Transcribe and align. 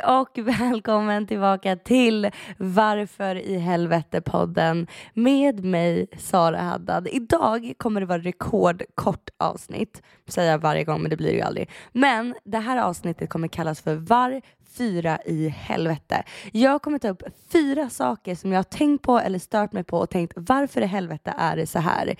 Och 0.00 0.38
välkommen 0.38 1.26
tillbaka 1.26 1.76
till 1.76 2.30
Varför 2.56 3.36
i 3.36 3.58
helvete 3.58 4.20
podden 4.20 4.86
med 5.14 5.64
mig 5.64 6.06
Sara 6.18 6.60
Haddad. 6.60 7.08
Idag 7.12 7.72
kommer 7.76 8.00
det 8.00 8.06
vara 8.06 8.18
rekordkort 8.18 9.30
avsnitt, 9.38 10.02
säger 10.26 10.50
jag 10.50 10.58
varje 10.58 10.84
gång 10.84 11.00
men 11.02 11.10
det 11.10 11.16
blir 11.16 11.28
det 11.28 11.36
ju 11.36 11.40
aldrig. 11.40 11.70
Men 11.92 12.34
det 12.44 12.58
här 12.58 12.76
avsnittet 12.76 13.28
kommer 13.28 13.48
kallas 13.48 13.80
för 13.80 13.94
Var 13.94 14.40
fyra 14.72 15.18
i 15.24 15.48
helvete. 15.48 16.22
Jag 16.52 16.82
kommer 16.82 16.98
ta 16.98 17.08
upp 17.08 17.22
fyra 17.52 17.90
saker 17.90 18.34
som 18.34 18.52
jag 18.52 18.58
har 18.58 18.62
tänkt 18.62 19.02
på 19.02 19.18
eller 19.18 19.38
stört 19.38 19.72
mig 19.72 19.84
på 19.84 19.98
och 19.98 20.10
tänkt 20.10 20.32
varför 20.36 20.80
i 20.80 20.86
helvete 20.86 21.34
är 21.38 21.56
det 21.56 21.66
så 21.66 21.78
här? 21.78 22.16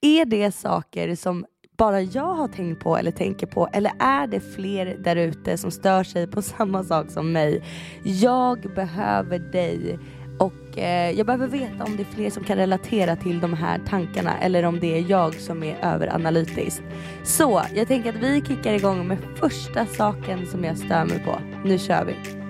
Är 0.00 0.24
det 0.24 0.52
saker 0.52 1.16
som 1.16 1.46
bara 1.76 2.00
jag 2.00 2.34
har 2.34 2.48
tänkt 2.48 2.82
på 2.82 2.96
eller 2.96 3.10
tänker 3.10 3.46
på 3.46 3.68
eller 3.72 3.92
är 3.98 4.26
det 4.26 4.40
fler 4.40 4.96
där 4.98 5.16
ute 5.16 5.58
som 5.58 5.70
stör 5.70 6.04
sig 6.04 6.26
på 6.26 6.42
samma 6.56 6.84
sak 6.84 7.10
som 7.10 7.32
mig? 7.32 7.62
Jag 8.02 8.74
behöver 8.74 9.38
dig 9.38 9.98
och 10.38 10.78
eh, 10.78 11.10
jag 11.10 11.26
behöver 11.26 11.46
veta 11.46 11.84
om 11.84 11.96
det 11.96 12.02
är 12.02 12.14
fler 12.14 12.30
som 12.30 12.44
kan 12.44 12.56
relatera 12.56 13.16
till 13.16 13.40
de 13.40 13.52
här 13.52 13.80
tankarna 13.88 14.38
eller 14.38 14.62
om 14.62 14.80
det 14.80 14.98
är 14.98 15.10
jag 15.10 15.34
som 15.34 15.62
är 15.62 15.76
överanalytisk. 15.82 16.82
Så 17.24 17.62
jag 17.74 17.88
tänker 17.88 18.10
att 18.10 18.22
vi 18.22 18.42
kickar 18.48 18.72
igång 18.72 19.08
med 19.08 19.18
första 19.36 19.86
saken 19.86 20.46
som 20.46 20.64
jag 20.64 20.78
stör 20.78 21.04
mig 21.04 21.24
på. 21.24 21.38
Nu 21.64 21.78
kör 21.78 22.04
vi! 22.04 22.43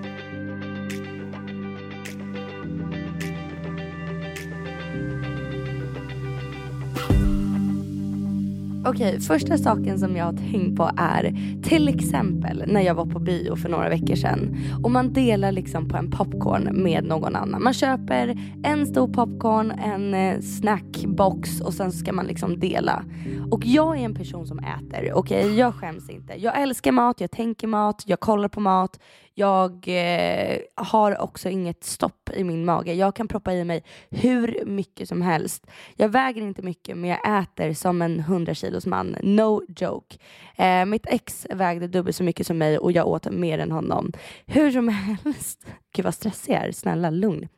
Okej, 8.86 9.08
okay, 9.08 9.20
första 9.20 9.58
saken 9.58 9.98
som 9.98 10.16
jag 10.16 10.24
har 10.24 10.32
tänkt 10.32 10.76
på 10.76 10.90
är 10.96 11.34
till 11.62 11.88
exempel 11.88 12.64
när 12.66 12.80
jag 12.80 12.94
var 12.94 13.06
på 13.06 13.18
bio 13.18 13.56
för 13.56 13.68
några 13.68 13.88
veckor 13.88 14.14
sedan 14.14 14.56
och 14.82 14.90
man 14.90 15.12
delar 15.12 15.52
liksom 15.52 15.88
på 15.88 15.96
en 15.96 16.10
popcorn 16.10 16.82
med 16.82 17.04
någon 17.04 17.36
annan. 17.36 17.62
Man 17.62 17.74
köper 17.74 18.38
en 18.64 18.86
stor 18.86 19.08
popcorn, 19.08 19.70
en 19.70 20.14
eh, 20.14 20.40
snackbox 20.40 21.60
och 21.60 21.74
sen 21.74 21.92
ska 21.92 22.12
man 22.12 22.26
liksom 22.26 22.60
dela. 22.60 23.04
Och 23.50 23.66
jag 23.66 23.98
är 23.98 24.04
en 24.04 24.14
person 24.14 24.46
som 24.46 24.58
äter, 24.58 25.12
okej? 25.14 25.44
Okay? 25.44 25.56
Jag 25.56 25.74
skäms 25.74 26.10
inte. 26.10 26.34
Jag 26.36 26.62
älskar 26.62 26.92
mat, 26.92 27.20
jag 27.20 27.30
tänker 27.30 27.66
mat, 27.66 28.02
jag 28.06 28.20
kollar 28.20 28.48
på 28.48 28.60
mat, 28.60 29.00
jag 29.34 29.84
eh, 29.88 30.58
har 30.74 31.20
också 31.20 31.48
inget 31.48 31.84
stopp 31.84 32.30
i 32.34 32.44
min 32.44 32.64
mage. 32.64 32.94
Jag 32.94 33.14
kan 33.14 33.28
proppa 33.28 33.52
i 33.52 33.64
mig 33.64 33.84
hur 34.10 34.64
mycket 34.66 35.08
som 35.08 35.22
helst. 35.22 35.66
Jag 35.96 36.08
väger 36.08 36.42
inte 36.42 36.62
mycket 36.62 36.96
men 36.96 37.10
jag 37.10 37.42
äter 37.42 37.72
som 37.72 38.02
en 38.02 38.20
100 38.20 38.54
kilos 38.54 38.86
man. 38.86 39.16
No 39.22 39.62
joke. 39.76 40.16
Eh, 40.56 40.84
mitt 40.84 41.06
ex 41.06 41.46
vägde 41.50 41.88
dubbelt 41.88 42.16
så 42.16 42.22
mycket 42.22 42.46
som 42.46 42.58
mig 42.58 42.78
och 42.78 42.92
jag 42.92 43.06
åt 43.06 43.30
mer 43.30 43.58
än 43.58 43.72
honom. 43.72 44.12
Hur 44.46 44.70
som 44.70 44.88
helst. 45.24 45.66
Gud 45.94 46.04
vad 46.04 46.14
stressig 46.14 46.52
jag 46.52 46.62
är. 46.62 46.72
Snälla 46.72 47.10
lugn. 47.10 47.48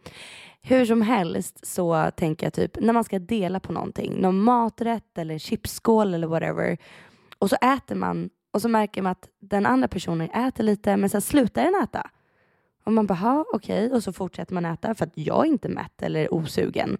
Hur 0.62 0.84
som 0.86 1.03
helst 1.03 1.66
så 1.66 2.10
tänker 2.16 2.47
jag 2.47 2.53
typ 2.53 2.76
när 2.81 2.92
man 2.92 3.04
ska 3.04 3.19
dela 3.19 3.60
på 3.60 3.72
någonting, 3.72 4.20
någon 4.20 4.42
maträtt 4.42 5.19
eller 5.19 5.38
chipsskål 5.38 6.15
eller 6.15 6.26
whatever 6.26 6.78
och 7.38 7.50
så 7.50 7.56
äter 7.56 7.94
man 7.94 8.31
och 8.56 8.62
så 8.62 8.69
märker 8.69 9.03
man 9.03 9.12
att 9.12 9.28
den 9.41 9.67
andra 9.67 9.89
personen 9.89 10.31
äter 10.31 10.65
lite 10.65 10.97
men 10.97 11.11
sen 11.11 11.21
slutar 11.21 11.65
den 11.65 11.83
äta. 11.83 12.11
Och 12.84 12.93
man 12.93 13.06
bara, 13.06 13.44
okej, 13.53 13.87
okay. 13.87 13.97
och 13.97 14.03
så 14.03 14.12
fortsätter 14.12 14.55
man 14.55 14.65
äta 14.65 14.94
för 14.94 15.06
att 15.06 15.12
jag 15.15 15.47
är 15.47 15.49
inte 15.49 15.69
mätt 15.69 16.03
eller 16.03 16.34
osugen. 16.34 16.99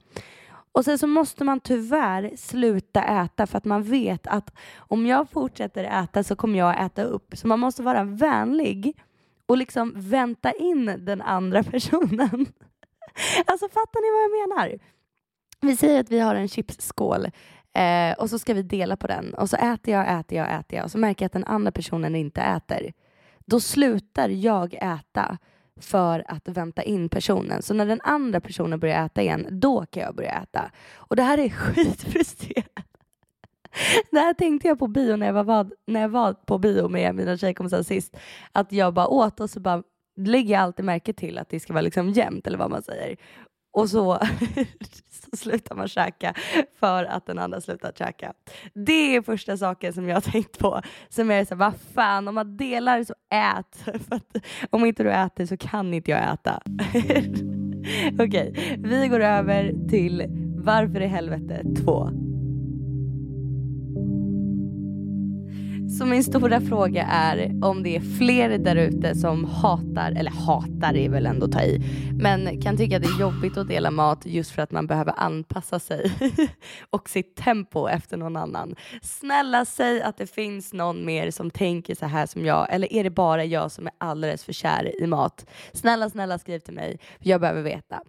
Och 0.72 0.84
sen 0.84 0.99
så 0.99 1.06
måste 1.06 1.45
man 1.45 1.61
tyvärr 1.61 2.33
sluta 2.37 3.03
äta 3.03 3.47
för 3.47 3.59
att 3.59 3.65
man 3.65 3.83
vet 3.83 4.27
att 4.27 4.55
om 4.77 5.06
jag 5.06 5.31
fortsätter 5.31 5.84
äta 5.84 6.22
så 6.22 6.37
kommer 6.37 6.59
jag 6.59 6.84
äta 6.84 7.03
upp. 7.03 7.34
Så 7.37 7.47
man 7.47 7.61
måste 7.61 7.83
vara 7.83 8.05
vänlig 8.05 8.97
och 9.47 9.56
liksom 9.56 9.93
vänta 9.97 10.53
in 10.53 10.95
den 10.99 11.22
andra 11.22 11.62
personen. 11.62 12.47
Alltså 13.47 13.69
fattar 13.69 14.00
ni 14.00 14.11
vad 14.11 14.41
jag 14.41 14.49
menar? 14.49 14.78
Vi 15.61 15.77
säger 15.77 16.00
att 16.00 16.11
vi 16.11 16.19
har 16.19 16.34
en 16.34 16.49
chipsskål 16.49 17.27
Eh, 17.76 18.12
och 18.12 18.31
så 18.31 18.38
ska 18.38 18.54
vi 18.54 18.62
dela 18.62 18.97
på 18.97 19.06
den 19.06 19.34
och 19.34 19.50
så 19.50 19.56
äter 19.56 19.94
jag, 19.94 20.20
äter 20.20 20.38
jag, 20.38 20.54
äter 20.60 20.76
jag 20.76 20.84
och 20.84 20.91
så 20.91 20.98
märker 20.98 21.25
jag 21.25 21.26
att 21.26 21.32
den 21.32 21.44
andra 21.44 21.72
personen 21.72 22.14
inte 22.14 22.41
äter. 22.41 22.92
Då 23.47 23.60
slutar 23.60 24.28
jag 24.28 24.75
äta 24.75 25.38
för 25.81 26.25
att 26.28 26.48
vänta 26.48 26.82
in 26.82 27.09
personen. 27.09 27.62
Så 27.62 27.75
när 27.75 27.86
den 27.86 28.00
andra 28.04 28.41
personen 28.41 28.81
börjar 28.81 29.06
äta 29.06 29.22
igen, 29.22 29.47
då 29.50 29.86
kan 29.86 30.03
jag 30.03 30.15
börja 30.15 30.31
äta. 30.31 30.70
Och 30.94 31.16
det 31.16 31.22
här 31.22 31.38
är 31.38 31.48
skitfrustrerande. 31.50 32.82
Det 34.10 34.19
här 34.19 34.34
tänkte 34.34 34.69
jag 34.69 34.78
på 34.78 34.86
bio 34.86 35.16
när 35.16 35.26
jag 35.26 35.44
var, 35.44 35.70
när 35.86 36.00
jag 36.00 36.09
var 36.09 36.32
på 36.32 36.59
bio 36.59 36.88
med 36.88 37.15
mina 37.15 37.36
tjejkompisar 37.36 37.82
sist. 37.82 38.16
Att 38.53 38.72
jag 38.72 38.94
bara 38.94 39.09
åt 39.09 39.41
och 39.41 39.50
så 39.50 39.60
bara 39.60 39.82
lägger 40.16 40.54
jag 40.54 40.62
alltid 40.62 40.84
märke 40.84 41.12
till 41.12 41.38
att 41.38 41.48
det 41.48 41.60
ska 41.60 41.72
vara 41.72 41.82
liksom 41.82 42.10
jämnt 42.10 42.47
eller 42.47 42.59
vad 42.59 42.70
man 42.70 42.82
säger. 42.82 43.16
Och 43.76 43.91
så, 43.91 44.19
så 45.31 45.37
slutar 45.37 45.76
man 45.76 45.88
käka 45.88 46.34
för 46.81 47.04
att 47.04 47.26
den 47.26 47.38
andra 47.38 47.60
slutar 47.60 47.92
käka. 47.92 48.32
Det 48.75 49.16
är 49.16 49.22
första 49.22 49.56
saken 49.56 49.92
som 49.92 50.09
jag 50.09 50.16
har 50.16 50.20
tänkt 50.20 50.59
på. 50.59 50.81
Som 51.09 51.31
är 51.31 51.44
så 51.44 51.54
här, 51.54 51.56
vad 51.56 51.75
fan, 51.94 52.28
om 52.28 52.34
man 52.34 52.56
delar 52.56 53.04
så 53.04 53.15
ät. 53.31 53.76
För 54.09 54.16
att 54.16 54.36
om 54.70 54.84
inte 54.84 55.03
du 55.03 55.12
äter 55.12 55.47
så 55.47 55.56
kan 55.56 55.94
inte 55.94 56.10
jag 56.10 56.32
äta. 56.32 56.62
Okej, 58.19 58.53
okay, 58.54 58.76
vi 58.78 59.09
går 59.09 59.20
över 59.20 59.88
till 59.88 60.25
varför 60.56 61.00
i 61.00 61.06
helvete 61.06 61.62
2. 61.84 62.10
Så 65.88 66.06
min 66.06 66.24
stora 66.24 66.60
fråga 66.60 67.06
är 67.06 67.60
om 67.62 67.82
det 67.82 67.97
är 67.97 68.19
fler 68.19 68.58
där 68.58 68.76
ute 68.76 69.14
som 69.14 69.44
hatar, 69.44 70.12
eller 70.12 70.30
hatar 70.30 70.97
är 70.97 71.08
väl 71.08 71.26
ändå 71.26 71.47
att 71.47 71.52
ta 71.52 71.62
i, 71.62 71.82
men 72.12 72.62
kan 72.62 72.76
tycka 72.76 72.97
att 72.97 73.02
det 73.02 73.08
är 73.08 73.20
jobbigt 73.20 73.56
att 73.56 73.69
dela 73.69 73.91
mat 73.91 74.26
just 74.26 74.50
för 74.50 74.62
att 74.62 74.70
man 74.70 74.86
behöver 74.86 75.14
anpassa 75.16 75.78
sig 75.78 76.12
och 76.91 77.08
sitt 77.08 77.36
tempo 77.36 77.88
efter 77.88 78.16
någon 78.16 78.36
annan. 78.36 78.74
Snälla 79.02 79.64
säg 79.64 80.02
att 80.02 80.16
det 80.16 80.26
finns 80.26 80.72
någon 80.72 81.04
mer 81.04 81.30
som 81.30 81.50
tänker 81.50 81.94
så 81.94 82.06
här 82.06 82.26
som 82.26 82.44
jag, 82.44 82.66
eller 82.70 82.92
är 82.92 83.04
det 83.04 83.10
bara 83.10 83.44
jag 83.44 83.72
som 83.72 83.86
är 83.86 83.92
alldeles 83.98 84.44
för 84.44 84.53
kär 84.53 85.03
i 85.03 85.06
mat? 85.06 85.47
Snälla, 85.72 86.10
snälla 86.10 86.38
skriv 86.38 86.58
till 86.58 86.74
mig, 86.74 86.98
jag 87.18 87.41
behöver 87.41 87.62
veta. 87.62 88.03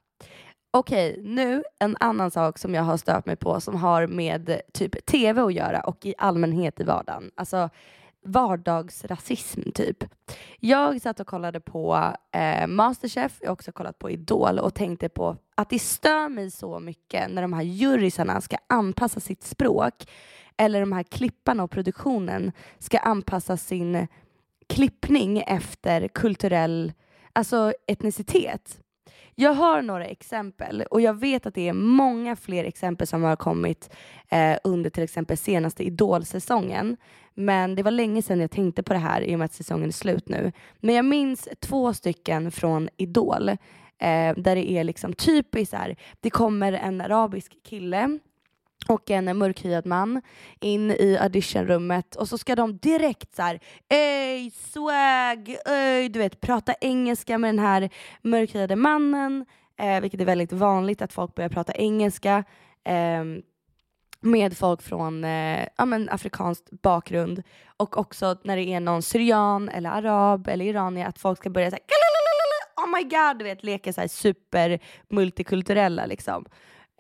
Okej, 0.78 1.20
nu 1.24 1.64
en 1.80 1.98
annan 2.00 2.32
sak 2.32 2.58
som 2.58 2.74
jag 2.74 2.84
har 2.84 2.98
stört 2.98 3.26
mig 3.26 3.36
på 3.36 3.62
som 3.62 3.76
har 3.76 4.08
med 4.08 4.62
typ 4.74 5.06
tv 5.06 5.42
att 5.42 5.54
göra 5.54 5.82
och 5.82 6.06
i 6.06 6.14
allmänhet 6.18 6.80
i 6.80 6.84
vardagen. 6.84 7.32
Alltså 7.36 7.70
vardagsrasism 8.26 9.62
typ. 9.72 10.04
Jag 10.60 11.02
satt 11.02 11.20
och 11.20 11.28
kollade 11.28 11.60
på 11.60 12.14
eh, 12.32 12.68
Masterchef, 12.68 13.38
jag 13.42 13.48
har 13.48 13.54
också 13.54 13.72
kollat 13.72 14.00
på 14.00 14.10
Idol 14.10 14.60
och 14.60 14.74
tänkte 14.76 15.10
på 15.10 15.38
att 15.56 15.70
det 15.70 15.80
stör 15.80 16.30
mig 16.30 16.52
så 16.52 16.80
mycket 16.80 17.32
när 17.32 17.42
de 17.42 17.54
här 17.54 17.64
jurysarna 17.64 18.42
ska 18.42 18.58
anpassa 18.68 19.20
sitt 19.20 19.44
språk 19.44 20.10
eller 20.58 20.80
de 20.80 20.92
här 20.92 21.04
klipparna 21.04 21.64
och 21.64 21.72
produktionen 21.72 22.52
ska 22.80 22.98
anpassa 22.98 23.58
sin 23.58 24.08
klippning 24.70 25.44
efter 25.48 26.08
kulturell, 26.08 26.94
alltså 27.34 27.74
etnicitet. 27.88 28.82
Jag 29.40 29.54
har 29.54 29.82
några 29.82 30.06
exempel 30.06 30.82
och 30.82 31.02
jag 31.02 31.14
vet 31.14 31.46
att 31.46 31.54
det 31.54 31.68
är 31.68 31.74
många 31.74 32.36
fler 32.36 32.64
exempel 32.64 33.08
som 33.08 33.24
har 33.24 33.36
kommit 33.36 33.96
eh, 34.30 34.58
under 34.64 34.90
till 34.90 35.04
exempel 35.04 35.38
senaste 35.38 35.84
Idolsäsongen. 35.84 36.98
Men 37.34 37.76
det 37.76 37.84
var 37.84 37.92
länge 37.92 38.22
sedan 38.22 38.40
jag 38.40 38.52
tänkte 38.52 38.84
på 38.84 38.94
det 38.94 39.00
här 39.00 39.22
i 39.22 39.36
och 39.36 39.40
med 39.40 39.46
att 39.46 39.54
säsongen 39.54 39.88
är 39.88 39.92
slut 39.92 40.30
nu. 40.30 40.52
Men 40.80 40.96
jag 40.96 41.06
minns 41.06 41.50
två 41.60 41.94
stycken 41.94 42.52
från 42.52 42.90
Idol 42.98 43.50
eh, 43.50 43.56
där 44.38 44.56
det 44.56 44.72
är 44.72 44.84
liksom 44.84 45.14
typiskt 45.14 45.72
så 45.72 45.78
här, 45.78 45.96
det 46.20 46.30
kommer 46.30 46.74
en 46.74 47.02
arabisk 47.02 47.58
kille 47.64 48.20
och 48.88 49.12
en 49.12 49.38
mörkhyad 49.38 49.86
man 49.86 50.22
in 50.60 50.92
i 50.92 51.18
auditionrummet 51.22 52.16
och 52.16 52.28
så 52.28 52.38
ska 52.38 52.56
de 52.56 52.78
direkt 52.78 53.36
så 53.36 53.42
här, 53.42 53.60
ey 53.90 54.52
swag, 54.52 55.56
ey, 55.66 56.10
du 56.10 56.20
vet 56.20 56.42
prata 56.42 56.74
engelska 56.82 57.38
med 57.38 57.48
den 57.48 57.60
här 57.60 57.90
mörkhyade 58.22 58.76
mannen, 58.76 59.46
eh, 59.80 60.02
vilket 60.02 60.22
är 60.22 60.26
väldigt 60.26 60.54
vanligt 60.54 61.02
att 61.02 61.14
folk 61.14 61.36
börjar 61.36 61.50
prata 61.50 61.74
engelska 61.74 62.44
eh, 62.84 63.24
med 64.20 64.58
folk 64.58 64.82
från 64.82 65.24
eh, 65.24 65.68
ja, 65.78 65.86
men 65.86 66.10
afrikansk 66.10 66.64
bakgrund 66.72 67.44
och 67.78 67.98
också 67.98 68.38
när 68.44 68.58
det 68.58 68.64
är 68.64 68.80
någon 68.80 69.02
syrian 69.02 69.70
eller 69.70 69.90
arab 69.90 70.48
eller 70.48 70.66
iranier 70.66 71.08
att 71.08 71.20
folk 71.20 71.40
ska 71.40 71.50
börja 71.50 71.72
säga 71.72 71.82
oh 72.78 72.96
my 72.98 73.04
god, 73.04 73.40
du 73.40 73.44
vet 73.44 73.64
leka 73.64 73.94
så 73.94 74.02
här 74.02 74.08
super 74.08 74.80
multikulturella 75.10 76.06
liksom. 76.06 76.46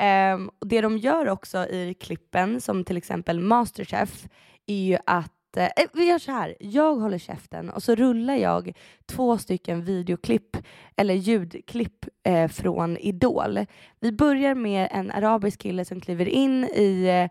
Um, 0.01 0.49
och 0.59 0.67
det 0.67 0.81
de 0.81 0.97
gör 0.97 1.29
också 1.29 1.57
i 1.57 1.93
klippen, 1.99 2.61
som 2.61 2.83
till 2.83 2.97
exempel 2.97 3.39
Masterchef, 3.39 4.27
är 4.67 4.83
ju 4.83 4.97
att 5.05 5.57
eh, 5.57 5.63
eh, 5.63 5.87
vi 5.93 6.09
gör 6.09 6.19
så 6.19 6.31
här, 6.31 6.55
jag 6.59 6.95
håller 6.95 7.17
käften 7.17 7.69
och 7.69 7.83
så 7.83 7.95
rullar 7.95 8.35
jag 8.35 8.73
två 9.05 9.37
stycken 9.37 9.83
videoklipp 9.83 10.57
eller 10.95 11.13
ljudklipp 11.13 12.05
eh, 12.23 12.47
från 12.47 12.97
Idol. 12.97 13.59
Vi 13.99 14.11
börjar 14.11 14.55
med 14.55 14.87
en 14.91 15.11
arabisk 15.11 15.59
kille 15.59 15.85
som 15.85 16.01
kliver 16.01 16.27
in 16.27 16.63
i 16.63 17.07
eh, 17.07 17.29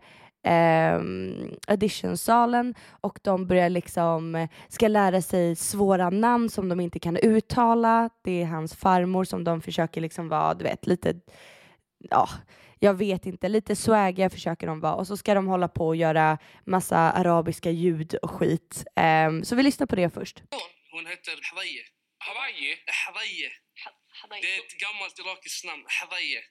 ehm, 0.51 1.51
auditionsalen 1.67 2.75
och 2.89 3.19
de 3.23 3.47
börjar 3.47 3.69
liksom, 3.69 4.35
eh, 4.35 4.49
ska 4.67 4.87
lära 4.87 5.21
sig 5.21 5.55
svåra 5.55 6.09
namn 6.09 6.49
som 6.49 6.69
de 6.69 6.79
inte 6.79 6.99
kan 6.99 7.17
uttala. 7.17 8.09
Det 8.23 8.41
är 8.41 8.45
hans 8.45 8.75
farmor 8.75 9.23
som 9.23 9.43
de 9.43 9.61
försöker 9.61 10.01
liksom 10.01 10.29
vara, 10.29 10.53
du 10.53 10.63
vet, 10.63 10.87
lite 10.87 11.13
ja, 11.99 12.29
jag 12.79 12.93
vet 12.93 13.25
inte, 13.25 13.49
lite 13.49 13.75
swagiga 13.75 14.29
försöker 14.29 14.67
de 14.67 14.79
vara 14.79 14.95
och 14.95 15.07
så 15.07 15.17
ska 15.17 15.33
de 15.33 15.47
hålla 15.47 15.67
på 15.67 15.87
och 15.87 15.95
göra 15.95 16.37
massa 16.65 16.97
arabiska 16.97 17.71
ljud 17.71 18.15
och 18.15 18.31
skit. 18.31 18.85
Um, 19.27 19.43
så 19.43 19.55
vi 19.55 19.63
lyssnar 19.63 19.87
på 19.87 19.95
det 19.95 20.09
först. 20.09 20.43
Hon 20.91 21.05
heter 21.05 21.39
Hadaye. 21.51 21.83
Hawaii? 22.17 22.75
Hadaye. 23.03 23.49
Det 24.41 24.55
är 24.55 24.59
ett 24.65 24.79
gammalt 24.79 25.19
irakiskt 25.19 25.65
namn. 25.65 25.83
Hadaye. 26.01 26.41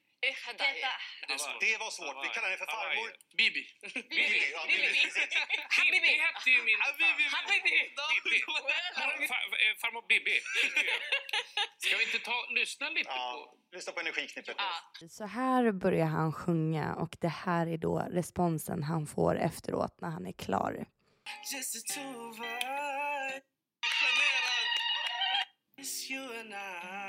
Det 1.61 1.77
var 1.79 1.91
svårt. 1.91 2.25
Vi 2.25 2.29
kallar 2.29 2.49
henne 2.49 2.57
för 2.59 2.67
farmor. 2.67 3.09
Bibi. 3.37 3.63
Bibi. 3.95 4.51
Ja, 4.53 4.63
Bibi. 4.67 4.89
Habibi. 5.77 6.01
Det 6.01 6.23
hette 6.27 6.51
ju 6.51 6.63
min... 6.69 6.79
Habibi. 6.87 7.25
Habibi. 7.37 7.77
Bibi. 8.25 8.39
Far- 9.29 9.61
eh, 9.65 9.77
Farmor 9.83 10.05
Bibi. 10.09 10.41
Ska 11.79 11.97
vi 11.97 12.05
inte 12.05 12.19
ta 12.19 12.47
lyssna 12.51 12.91
lite 12.91 13.11
Ja, 13.11 13.49
på... 13.71 13.77
lyssna 13.77 13.93
på 13.93 14.01
energiknippet. 14.01 14.57
Så 15.11 15.27
här 15.27 15.73
börjar 15.73 16.07
han 16.07 16.33
sjunga 16.33 16.95
och 16.95 17.17
det 17.21 17.29
här 17.29 17.67
är 17.67 17.77
då 17.79 17.99
responsen 18.11 18.83
han 18.83 19.07
får 19.07 19.39
efteråt 19.39 20.01
när 20.01 20.11
han 20.11 20.27
är 20.27 20.33
klar. 20.33 20.87
Just 21.55 21.73
the 21.89 21.95
two 21.95 22.17
of 22.29 22.39
us. 22.41 23.43
Generad. 24.01 24.67
It's 25.81 26.11
you 26.11 26.41
and 26.41 26.53
I. 26.55 27.06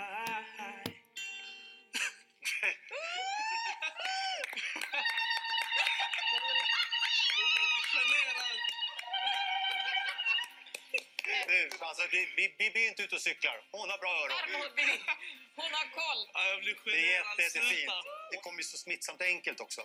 Generad. 8.02 8.60
Nu, 11.52 11.60
alltså, 11.90 12.04
det, 12.14 12.22
Bi- 12.38 12.56
Bibi 12.60 12.80
är 12.86 12.90
inte 12.90 13.04
ute 13.04 13.16
och 13.16 13.22
cyklar. 13.30 13.56
Hon 13.72 13.90
har 13.92 13.98
bra 14.04 14.14
öron. 14.22 14.38
Hon 15.62 15.72
har 15.80 15.88
koll. 16.02 16.22
Ja, 16.34 16.42
Jag 16.52 16.60
blir 16.64 16.76
Det 16.86 16.92
är 16.92 16.96
generad. 16.96 17.40
jätte, 17.40 17.42
jättefint. 17.44 17.80
Sluta. 17.92 17.94
Det 18.32 18.38
kommer 18.38 18.58
ju 18.58 18.64
så 18.64 18.78
smittsamt 18.78 19.22
enkelt 19.22 19.60
också. 19.60 19.82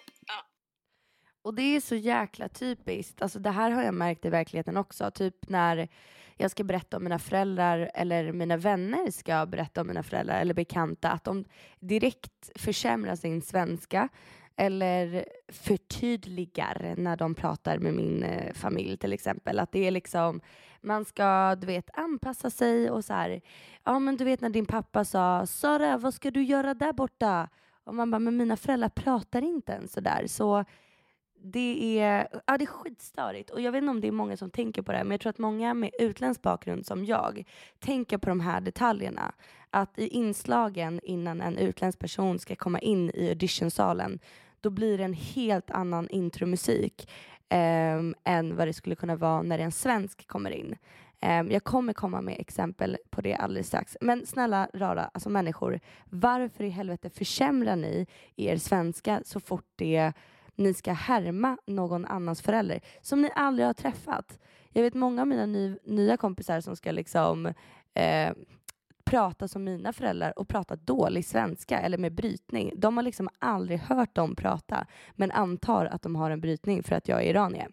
Och 1.45 1.55
det 1.55 1.63
är 1.77 1.81
så 1.81 1.95
jäkla 1.95 2.49
typiskt. 2.49 3.23
Alltså 3.23 3.39
det 3.39 3.51
här 3.51 3.71
har 3.71 3.83
jag 3.83 3.95
märkt 3.95 4.25
i 4.25 4.29
verkligheten 4.31 4.77
också. 4.77 5.11
Typ 5.11 5.35
när 5.49 5.89
jag 6.37 6.51
ska 6.51 6.65
berätta 6.65 6.97
om 6.97 7.05
mina 7.05 7.19
föräldrar 7.19 7.91
eller 7.95 8.33
mina 8.33 8.57
vänner 8.57 9.11
ska 9.11 9.47
berätta 9.47 9.81
om 9.81 9.87
mina 9.87 10.03
föräldrar 10.03 10.41
eller 10.41 10.55
bekanta. 10.55 11.11
Att 11.11 11.25
de 11.25 11.45
direkt 11.81 12.51
försämrar 12.57 13.17
sin 13.17 13.43
svenska 13.43 14.09
eller 14.57 15.25
förtydligar 15.49 16.95
när 16.97 17.17
de 17.17 17.35
pratar 17.35 17.79
med 17.79 17.95
min 17.95 18.23
eh, 18.23 18.53
familj 18.53 18.97
till 18.97 19.13
exempel. 19.13 19.59
Att 19.59 19.73
det 19.73 19.87
är 19.87 19.91
liksom, 19.91 20.41
man 20.81 21.05
ska 21.05 21.55
du 21.55 21.67
vet 21.67 21.99
anpassa 21.99 22.51
sig 22.51 22.91
och 22.91 23.05
så 23.05 23.13
här, 23.13 23.41
ja 23.85 23.99
men 23.99 24.17
du 24.17 24.25
vet 24.25 24.41
när 24.41 24.51
din 24.51 24.67
pappa 24.67 25.05
sa 25.05 25.47
Sara 25.47 25.99
vad 25.99 26.15
ska 26.15 26.31
du 26.31 26.43
göra 26.43 26.75
där 26.75 26.93
borta? 26.93 27.49
Och 27.85 27.95
man 27.95 28.11
bara, 28.11 28.19
men 28.19 28.37
mina 28.37 28.57
föräldrar 28.57 28.89
pratar 28.89 29.43
inte 29.43 29.73
ens 29.73 29.93
sådär. 29.93 30.25
Så 30.27 30.65
det 31.45 31.99
är, 31.99 32.29
ja, 32.47 32.59
det 32.59 32.65
är 32.65 32.67
skitstörigt. 32.67 33.51
Och 33.51 33.61
jag 33.61 33.73
vet 33.73 33.79
inte 33.83 33.91
om 33.91 34.01
det 34.01 34.09
är 34.09 34.13
många 34.13 34.37
som 34.37 34.51
tänker 34.51 34.83
på 34.83 34.93
det 34.93 34.99
här, 34.99 35.05
men 35.05 35.11
jag 35.11 35.21
tror 35.21 35.31
att 35.31 35.39
många 35.39 35.75
med 35.75 35.91
utländsk 35.99 36.43
bakgrund 36.43 36.87
som 36.87 37.05
jag 37.05 37.45
tänker 37.79 38.19
på 38.19 38.29
de 38.29 38.41
här 38.41 38.61
detaljerna. 38.61 39.33
Att 39.71 39.99
i 39.99 40.09
inslagen 40.09 41.01
innan 41.03 41.41
en 41.41 41.59
utländsk 41.59 41.99
person 41.99 42.39
ska 42.39 42.57
komma 42.57 42.79
in 42.79 43.11
i 43.15 43.29
auditionsalen, 43.29 44.19
då 44.61 44.71
blir 44.71 44.99
det 44.99 45.05
en 45.05 45.15
helt 45.15 45.71
annan 45.71 46.09
intromusik 46.09 47.11
eh, 47.49 48.01
än 48.25 48.57
vad 48.57 48.69
det 48.69 48.73
skulle 48.73 48.95
kunna 48.95 49.17
vara 49.17 49.43
när 49.43 49.59
en 49.59 49.73
svensk 49.73 50.27
kommer 50.27 50.51
in. 50.51 50.77
Ehm, 51.21 51.51
jag 51.51 51.65
kommer 51.65 51.93
komma 51.93 52.21
med 52.21 52.41
exempel 52.41 52.97
på 53.11 53.21
det 53.21 53.35
alldeles 53.35 53.67
strax. 53.67 53.97
Men 54.01 54.27
snälla 54.27 54.69
rara, 54.75 55.11
alltså 55.15 55.31
människor, 55.31 55.81
varför 56.05 56.65
i 56.65 56.69
helvete 56.69 57.11
försämrar 57.11 57.77
ni 57.77 58.07
er 58.37 58.57
svenska 58.57 59.23
så 59.25 59.41
fort 59.41 59.69
det 59.77 60.13
ni 60.57 60.75
ska 60.75 60.93
härma 60.93 61.59
någon 61.67 62.05
annans 62.05 62.43
förälder 62.43 62.81
som 63.01 63.23
ni 63.23 63.31
aldrig 63.35 63.67
har 63.67 63.75
träffat. 63.75 64.39
Jag 64.71 64.83
vet 64.83 64.95
många 64.95 65.21
av 65.21 65.29
mina 65.29 65.47
ny, 65.47 65.77
nya 65.85 66.17
kompisar 66.17 66.61
som 66.61 66.77
ska 66.77 66.93
liksom 66.93 67.47
eh, 67.95 68.33
prata 69.05 69.49
som 69.49 69.65
mina 69.65 69.93
föräldrar 69.93 70.39
och 70.39 70.49
prata 70.49 70.77
dålig 70.77 71.25
svenska 71.25 71.81
eller 71.81 71.99
med 71.99 72.15
brytning. 72.15 72.73
De 72.77 72.97
har 72.97 73.05
liksom 73.05 73.29
aldrig 73.39 73.79
hört 73.79 74.15
dem 74.15 74.37
prata 74.37 74.87
men 75.13 75.31
antar 75.31 75.87
att 75.87 76.03
de 76.03 76.17
har 76.17 76.31
en 76.31 76.41
brytning 76.41 76.83
för 76.83 76.95
att 76.95 77.09
jag 77.09 77.23
är 77.23 77.31
iranier. 77.31 77.69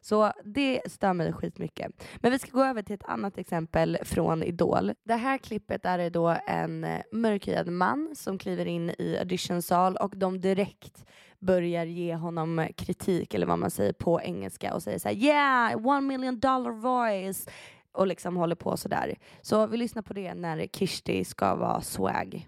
Så 0.00 0.32
det 0.44 0.80
stör 0.86 1.12
mig 1.12 1.32
skitmycket. 1.32 2.04
Men 2.16 2.32
vi 2.32 2.38
ska 2.38 2.50
gå 2.50 2.64
över 2.64 2.82
till 2.82 2.94
ett 2.94 3.08
annat 3.08 3.38
exempel 3.38 3.98
från 4.02 4.42
Idol. 4.42 4.92
Det 5.04 5.14
här 5.14 5.38
klippet 5.38 5.84
är 5.84 5.98
det 5.98 6.10
då 6.10 6.36
en 6.46 6.84
eh, 6.84 7.00
mörkhyad 7.12 7.68
man 7.68 8.10
som 8.14 8.38
kliver 8.38 8.66
in 8.66 8.90
i 8.98 9.16
auditionsal 9.18 9.96
och 9.96 10.16
de 10.16 10.40
direkt 10.40 11.04
börjar 11.40 11.84
ge 11.84 12.14
honom 12.14 12.68
kritik 12.76 13.34
eller 13.34 13.46
vad 13.46 13.58
man 13.58 13.70
säger 13.70 13.92
på 13.92 14.20
engelska 14.20 14.74
och 14.74 14.82
säger 14.82 14.98
så 14.98 15.08
här 15.08 15.16
yeah, 15.16 15.86
one 15.86 16.00
million 16.00 16.40
dollar 16.40 16.70
voice 16.70 17.48
och 17.92 18.06
liksom 18.06 18.36
håller 18.36 18.56
på 18.56 18.76
sådär. 18.76 19.18
Så 19.42 19.66
vi 19.66 19.76
lyssnar 19.76 20.02
på 20.02 20.12
det 20.12 20.34
när 20.34 20.66
Kishti 20.66 21.24
ska 21.24 21.54
vara 21.54 21.80
swag. 21.80 22.46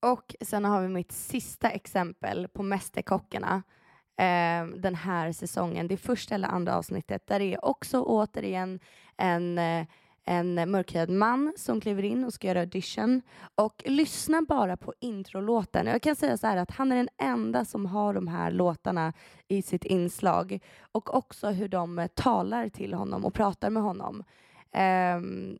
Och 0.00 0.34
sen 0.40 0.64
har 0.64 0.82
vi 0.82 0.88
mitt 0.88 1.12
sista 1.12 1.70
exempel 1.70 2.48
på 2.48 2.62
Mästerkockarna 2.62 3.62
eh, 4.16 4.66
den 4.76 4.94
här 4.94 5.32
säsongen. 5.32 5.88
Det 5.88 5.94
är 5.94 5.98
första 5.98 6.34
eller 6.34 6.48
andra 6.48 6.76
avsnittet 6.76 7.26
där 7.26 7.38
det 7.38 7.54
är 7.54 7.64
också 7.64 8.02
återigen 8.02 8.80
en, 9.16 9.58
eh, 9.58 9.86
en 10.24 10.70
mörkhyad 10.70 11.10
man 11.10 11.52
som 11.56 11.80
kliver 11.80 12.02
in 12.02 12.24
och 12.24 12.34
ska 12.34 12.46
göra 12.46 12.60
audition. 12.60 13.22
Och 13.54 13.82
lyssna 13.86 14.42
bara 14.48 14.76
på 14.76 14.94
introlåten. 15.00 15.86
Jag 15.86 16.02
kan 16.02 16.16
säga 16.16 16.36
så 16.36 16.46
här 16.46 16.56
att 16.56 16.70
han 16.70 16.92
är 16.92 16.96
den 16.96 17.08
enda 17.18 17.64
som 17.64 17.86
har 17.86 18.14
de 18.14 18.28
här 18.28 18.50
låtarna 18.50 19.12
i 19.48 19.62
sitt 19.62 19.84
inslag. 19.84 20.58
Och 20.92 21.14
också 21.14 21.48
hur 21.48 21.68
de 21.68 21.98
eh, 21.98 22.06
talar 22.06 22.68
till 22.68 22.94
honom 22.94 23.24
och 23.24 23.34
pratar 23.34 23.70
med 23.70 23.82
honom. 23.82 24.24
Um, 25.16 25.58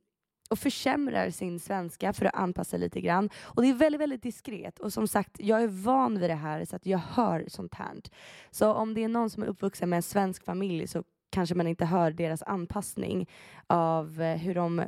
och 0.50 0.58
försämrar 0.58 1.30
sin 1.30 1.60
svenska 1.60 2.12
för 2.12 2.24
att 2.24 2.34
anpassa 2.34 2.76
lite 2.76 3.00
grann. 3.00 3.30
Och 3.42 3.62
det 3.62 3.68
är 3.68 3.74
väldigt, 3.74 4.00
väldigt 4.00 4.22
diskret. 4.22 4.78
Och 4.78 4.92
som 4.92 5.08
sagt, 5.08 5.40
jag 5.40 5.62
är 5.62 5.68
van 5.68 6.18
vid 6.18 6.30
det 6.30 6.34
här 6.34 6.64
så 6.64 6.76
att 6.76 6.86
jag 6.86 6.98
hör 6.98 7.44
sånt 7.48 7.74
här. 7.74 7.94
Så 8.50 8.72
om 8.72 8.94
det 8.94 9.04
är 9.04 9.08
någon 9.08 9.30
som 9.30 9.42
är 9.42 9.46
uppvuxen 9.46 9.90
med 9.90 9.96
en 9.96 10.02
svensk 10.02 10.44
familj 10.44 10.86
så 10.86 11.04
kanske 11.30 11.54
man 11.54 11.66
inte 11.66 11.84
hör 11.84 12.10
deras 12.10 12.42
anpassning 12.42 13.28
av 13.66 14.22
eh, 14.22 14.36
hur 14.36 14.54
de 14.54 14.84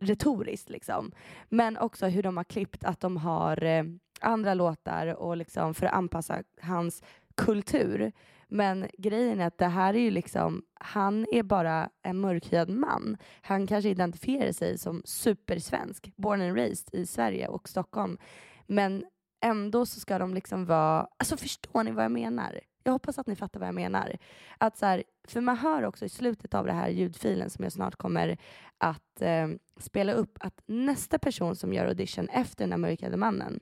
retoriskt 0.00 0.70
liksom. 0.70 1.12
Men 1.48 1.78
också 1.78 2.06
hur 2.06 2.22
de 2.22 2.36
har 2.36 2.44
klippt 2.44 2.84
att 2.84 3.00
de 3.00 3.16
har 3.16 3.64
eh, 3.64 3.84
andra 4.20 4.54
låtar 4.54 5.06
och 5.06 5.36
liksom 5.36 5.74
för 5.74 5.86
att 5.86 5.92
anpassa 5.92 6.42
hans 6.62 7.02
kultur. 7.36 8.12
Men 8.48 8.86
grejen 8.98 9.40
är 9.40 9.46
att 9.46 9.58
det 9.58 9.66
här 9.66 9.94
är 9.94 9.98
ju 9.98 10.10
liksom, 10.10 10.62
han 10.74 11.26
är 11.32 11.42
bara 11.42 11.90
en 12.02 12.20
mörkhyad 12.20 12.70
man. 12.70 13.16
Han 13.42 13.66
kanske 13.66 13.88
identifierar 13.88 14.52
sig 14.52 14.78
som 14.78 15.02
supersvensk, 15.04 16.12
born 16.16 16.40
and 16.40 16.56
raised 16.56 16.94
i 16.94 17.06
Sverige 17.06 17.48
och 17.48 17.68
Stockholm. 17.68 18.18
Men 18.66 19.04
ändå 19.40 19.86
så 19.86 20.00
ska 20.00 20.18
de 20.18 20.34
liksom 20.34 20.66
vara, 20.66 21.08
alltså 21.16 21.36
förstår 21.36 21.84
ni 21.84 21.90
vad 21.90 22.04
jag 22.04 22.12
menar? 22.12 22.60
Jag 22.82 22.92
hoppas 22.92 23.18
att 23.18 23.26
ni 23.26 23.36
fattar 23.36 23.60
vad 23.60 23.68
jag 23.68 23.74
menar. 23.74 24.16
Att 24.58 24.76
så 24.76 24.86
här, 24.86 25.04
för 25.28 25.40
man 25.40 25.56
hör 25.56 25.82
också 25.82 26.04
i 26.04 26.08
slutet 26.08 26.54
av 26.54 26.66
den 26.66 26.76
här 26.76 26.88
ljudfilen 26.88 27.50
som 27.50 27.64
jag 27.64 27.72
snart 27.72 27.96
kommer 27.96 28.38
att 28.78 29.22
eh, 29.22 29.48
spela 29.76 30.12
upp 30.12 30.38
att 30.40 30.62
nästa 30.66 31.18
person 31.18 31.56
som 31.56 31.72
gör 31.72 31.86
audition 31.86 32.28
efter 32.28 32.64
den 32.64 32.72
här 32.72 32.78
mörkade 32.78 33.16
mannen 33.16 33.60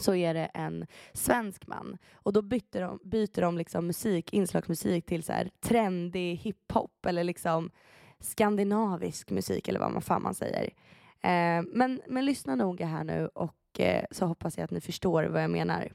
så 0.00 0.14
är 0.14 0.34
det 0.34 0.44
en 0.54 0.86
svensk 1.12 1.66
man. 1.66 1.98
Och 2.14 2.32
då 2.32 2.42
byter 2.42 2.80
de, 2.80 3.00
byter 3.04 3.40
de 3.40 3.58
liksom 3.58 3.86
musik, 3.86 4.32
inslagsmusik 4.32 5.06
till 5.06 5.22
så 5.22 5.32
här 5.32 5.50
trendig 5.60 6.36
hiphop 6.36 7.06
eller 7.06 7.24
liksom 7.24 7.70
skandinavisk 8.20 9.30
musik 9.30 9.68
eller 9.68 9.80
vad 9.80 9.92
man 9.92 10.02
fan 10.02 10.22
man 10.22 10.34
säger. 10.34 10.64
Eh, 11.22 11.62
men, 11.72 12.02
men 12.06 12.24
lyssna 12.24 12.54
noga 12.54 12.86
här 12.86 13.04
nu 13.04 13.28
och 13.34 13.80
eh, 13.80 14.04
så 14.10 14.26
hoppas 14.26 14.58
jag 14.58 14.64
att 14.64 14.70
ni 14.70 14.80
förstår 14.80 15.24
vad 15.24 15.42
jag 15.42 15.50
menar. 15.50 15.92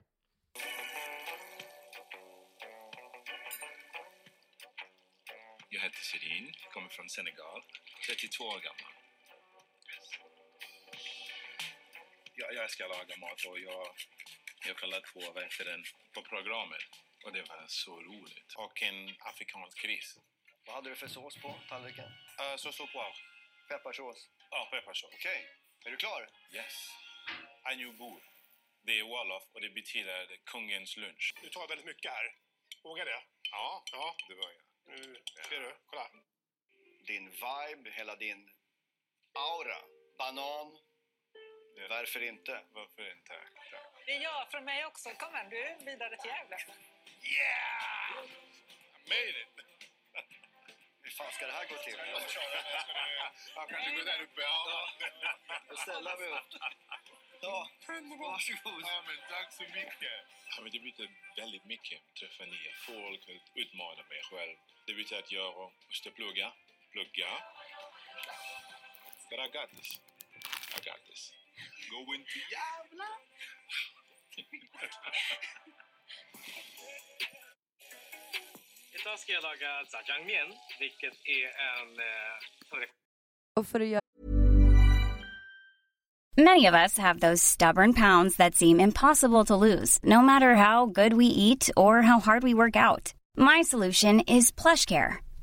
Jag 5.70 5.82
heter 5.82 6.04
Shirin, 6.10 6.54
kommer 6.74 6.90
från 6.90 7.10
Senegal, 7.10 7.62
32 8.08 8.44
år 8.44 8.60
gammal. 8.68 8.95
Jag, 12.56 12.64
älskar 12.64 12.86
att 12.86 12.98
laga 12.98 13.18
mat 13.18 13.46
och 13.46 13.60
jag, 13.60 13.88
jag 14.68 14.78
kollade 14.78 15.02
på, 15.14 15.20
vad 15.36 15.44
heter 15.44 15.66
den, 15.66 15.84
på 16.14 16.22
programmet 16.22 16.84
och 17.24 17.34
det 17.34 17.42
var 17.50 17.66
så 17.68 18.02
roligt. 18.02 18.54
Och 18.56 18.82
en 18.84 19.16
afrikansk 19.20 19.82
gris. 19.82 20.18
Vad 20.66 20.76
hade 20.76 20.90
du 20.90 20.96
för 20.96 21.08
sås 21.08 21.36
på 21.42 21.56
tallriken? 21.70 22.06
Uh, 22.06 22.56
så 22.58 22.72
så 22.72 22.88
poivre. 22.88 23.16
Pepparsås. 23.70 24.30
Ja, 24.52 24.68
pepparsås. 24.72 25.14
Okej, 25.14 25.50
är 25.86 25.92
du 25.92 25.98
klar? 25.98 26.30
Yes. 26.52 26.74
Anju 27.64 27.92
bor. 27.92 28.24
Det 28.86 29.00
är 29.00 29.04
Wolof 29.04 29.44
och 29.54 29.62
det 29.62 29.70
betyder 29.70 30.40
kungens 30.46 30.98
lunch. 30.98 31.34
Du 31.42 31.50
tar 31.50 31.68
väldigt 31.68 31.86
mycket 31.86 32.12
här. 32.12 32.36
Våga 32.84 33.06
det? 33.06 33.24
Ja, 33.52 33.84
ja, 33.92 34.16
det 34.28 34.36
var 34.36 34.52
jag. 34.52 34.64
Nu 34.88 35.24
ser 35.50 35.60
du. 35.60 35.76
Kolla. 35.86 36.10
Din 37.08 37.32
vibe, 37.32 37.92
hela 37.92 38.16
din 38.16 38.50
aura. 39.34 39.78
Banan. 40.18 40.85
Ja. 41.76 41.88
Varför 41.90 42.24
inte? 42.24 42.62
Varför 42.74 43.12
inte? 43.12 43.28
Tack. 43.28 43.52
Det 44.06 44.12
är 44.12 44.22
jag 44.22 44.52
från 44.52 44.66
mig 44.66 44.86
också. 44.86 45.10
Kom 45.10 45.36
igen, 45.36 45.50
du 45.50 45.86
vidare 45.86 46.18
till 46.18 46.32
Gävle. 46.32 46.58
Yeah! 47.24 48.26
I 49.06 49.10
made 49.10 49.42
it! 49.42 49.48
Hur 51.02 51.12
fan 51.12 51.32
ska 51.32 51.46
det 51.48 51.54
här 51.54 51.66
gå 51.66 51.78
till? 51.78 52.00
Han 53.56 53.68
kanske 53.68 53.92
går 53.96 54.06
där 54.06 54.22
uppe. 54.22 54.42
Ja. 54.42 54.90
Jag 55.70 55.80
ställer 55.80 56.18
mig 56.18 56.30
upp. 56.30 56.54
Ja, 57.42 57.70
varsågod. 58.20 58.82
Ja, 58.82 59.04
men 59.08 59.18
tack 59.30 59.54
så 59.54 59.64
mycket. 59.64 60.18
Ja, 60.56 60.62
men 60.62 60.72
det 60.72 60.80
betyder 60.80 61.12
väldigt 61.36 61.66
mycket. 61.66 62.00
Träffa 62.20 62.46
nya 62.46 62.74
folk, 62.88 63.22
utmana 63.56 64.04
mig 64.10 64.22
själv. 64.24 64.56
Det 64.86 64.94
betyder 64.94 65.20
att 65.20 65.32
jag 65.32 65.72
måste 65.88 66.12
plugga, 66.12 66.52
plugga. 66.92 67.30
But 69.30 69.40
I 69.40 69.48
got 69.58 69.70
this. 69.70 70.00
I 70.78 70.90
got 70.90 71.06
this. 71.08 71.45
Going 71.92 72.24
to 72.34 72.40
jävla! 72.58 73.08
Idag 79.00 79.20
ska 79.20 79.32
jag 79.32 79.44
laga 79.44 79.70
jajangmyeon, 79.94 80.54
vilket 80.80 81.14
är 81.26 81.46
en... 81.46 82.00
Eh, 82.00 82.88
Och 83.56 83.68
för 83.68 83.80
att 83.80 83.88
göra 83.88 84.02
Many 86.38 86.68
of 86.70 86.74
us 86.76 86.98
have 86.98 87.20
those 87.20 87.42
stubborn 87.46 87.94
pounds 87.94 88.36
that 88.38 88.56
seem 88.56 88.80
impossible 88.80 89.46
to 89.46 89.56
lose, 89.56 90.00
no 90.04 90.22
matter 90.22 90.56
how 90.56 90.86
good 90.86 91.14
we 91.14 91.26
eat 91.26 91.70
or 91.78 92.02
how 92.02 92.20
hard 92.20 92.44
we 92.44 92.54
work 92.54 92.76
out. 92.76 93.14
My 93.38 93.64
solution 93.64 94.20
is 94.28 94.52
PlushCare. 94.52 95.14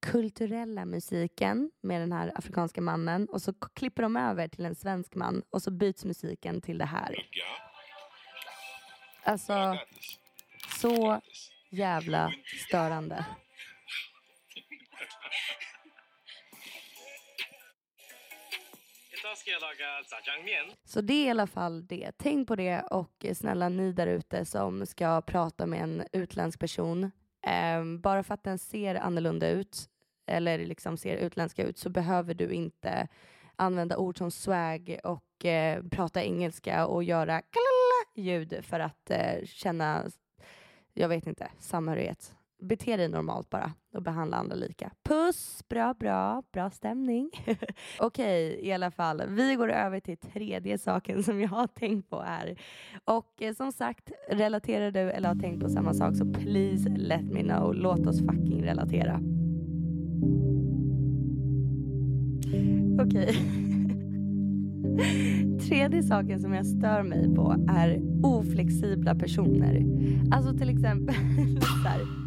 kulturella 0.00 0.84
musiken 0.84 1.70
med 1.80 2.00
den 2.00 2.12
här 2.12 2.32
afrikanska 2.34 2.80
mannen 2.80 3.26
och 3.28 3.42
så 3.42 3.52
klipper 3.52 4.02
de 4.02 4.16
över 4.16 4.48
till 4.48 4.66
en 4.66 4.74
svensk 4.74 5.14
man 5.14 5.42
och 5.50 5.62
så 5.62 5.70
byts 5.70 6.04
musiken 6.04 6.60
till 6.60 6.78
det 6.78 6.84
här. 6.84 7.14
Alltså, 9.22 9.78
så 10.80 11.20
jävla 11.70 12.32
störande. 12.68 13.24
Så 20.84 21.00
det 21.00 21.12
är 21.12 21.26
i 21.26 21.30
alla 21.30 21.46
fall 21.46 21.86
det. 21.86 22.12
Tänk 22.16 22.48
på 22.48 22.56
det 22.56 22.80
och 22.80 23.26
snälla 23.34 23.68
ni 23.68 23.92
där 23.92 24.06
ute 24.06 24.44
som 24.44 24.86
ska 24.86 25.20
prata 25.20 25.66
med 25.66 25.82
en 25.82 26.04
utländsk 26.12 26.60
person. 26.60 27.10
Um, 27.46 28.00
bara 28.00 28.22
för 28.22 28.34
att 28.34 28.44
den 28.44 28.58
ser 28.58 28.94
annorlunda 28.94 29.48
ut 29.48 29.88
eller 30.26 30.58
liksom 30.58 30.96
ser 30.96 31.16
utländska 31.16 31.64
ut 31.64 31.78
så 31.78 31.90
behöver 31.90 32.34
du 32.34 32.50
inte 32.52 33.08
använda 33.56 33.96
ord 33.96 34.18
som 34.18 34.30
swag 34.30 34.98
och 35.04 35.44
uh, 35.44 35.88
prata 35.90 36.22
engelska 36.22 36.86
och 36.86 37.04
göra 37.04 37.42
ljud 38.14 38.64
för 38.64 38.80
att 38.80 39.10
uh, 39.10 39.46
känna, 39.46 40.04
jag 40.94 41.08
vet 41.08 41.26
inte, 41.26 41.50
samhörighet. 41.58 42.34
Bete 42.60 42.96
dig 42.96 43.08
normalt 43.08 43.50
bara 43.50 43.72
och 43.94 44.02
behandla 44.02 44.36
andra 44.36 44.54
lika. 44.54 44.90
Puss! 45.02 45.64
Bra, 45.68 45.94
bra, 45.94 46.42
bra 46.52 46.70
stämning. 46.70 47.30
Okej, 48.00 48.60
i 48.62 48.72
alla 48.72 48.90
fall. 48.90 49.22
Vi 49.28 49.54
går 49.54 49.70
över 49.70 50.00
till 50.00 50.16
tredje 50.16 50.78
saken 50.78 51.22
som 51.22 51.40
jag 51.40 51.48
har 51.48 51.66
tänkt 51.66 52.10
på 52.10 52.20
här. 52.20 52.58
Och 53.04 53.42
eh, 53.42 53.54
som 53.54 53.72
sagt, 53.72 54.10
relaterar 54.30 54.90
du 54.90 55.00
eller 55.00 55.28
har 55.28 55.36
tänkt 55.36 55.60
på 55.60 55.68
samma 55.68 55.94
sak 55.94 56.16
så 56.16 56.32
please 56.32 56.88
let 56.88 57.24
me 57.24 57.42
know. 57.42 57.74
Låt 57.74 58.06
oss 58.06 58.20
fucking 58.20 58.64
relatera. 58.64 59.20
Okej. 63.00 63.36
Tredje 65.68 66.02
saken 66.02 66.40
som 66.40 66.54
jag 66.54 66.66
stör 66.66 67.02
mig 67.02 67.34
på 67.34 67.66
är 67.68 68.00
oflexibla 68.22 69.14
personer. 69.14 69.84
Alltså 70.32 70.58
till 70.58 70.68
exempel 70.68 71.14
så 71.60 71.88
här, 71.88 72.19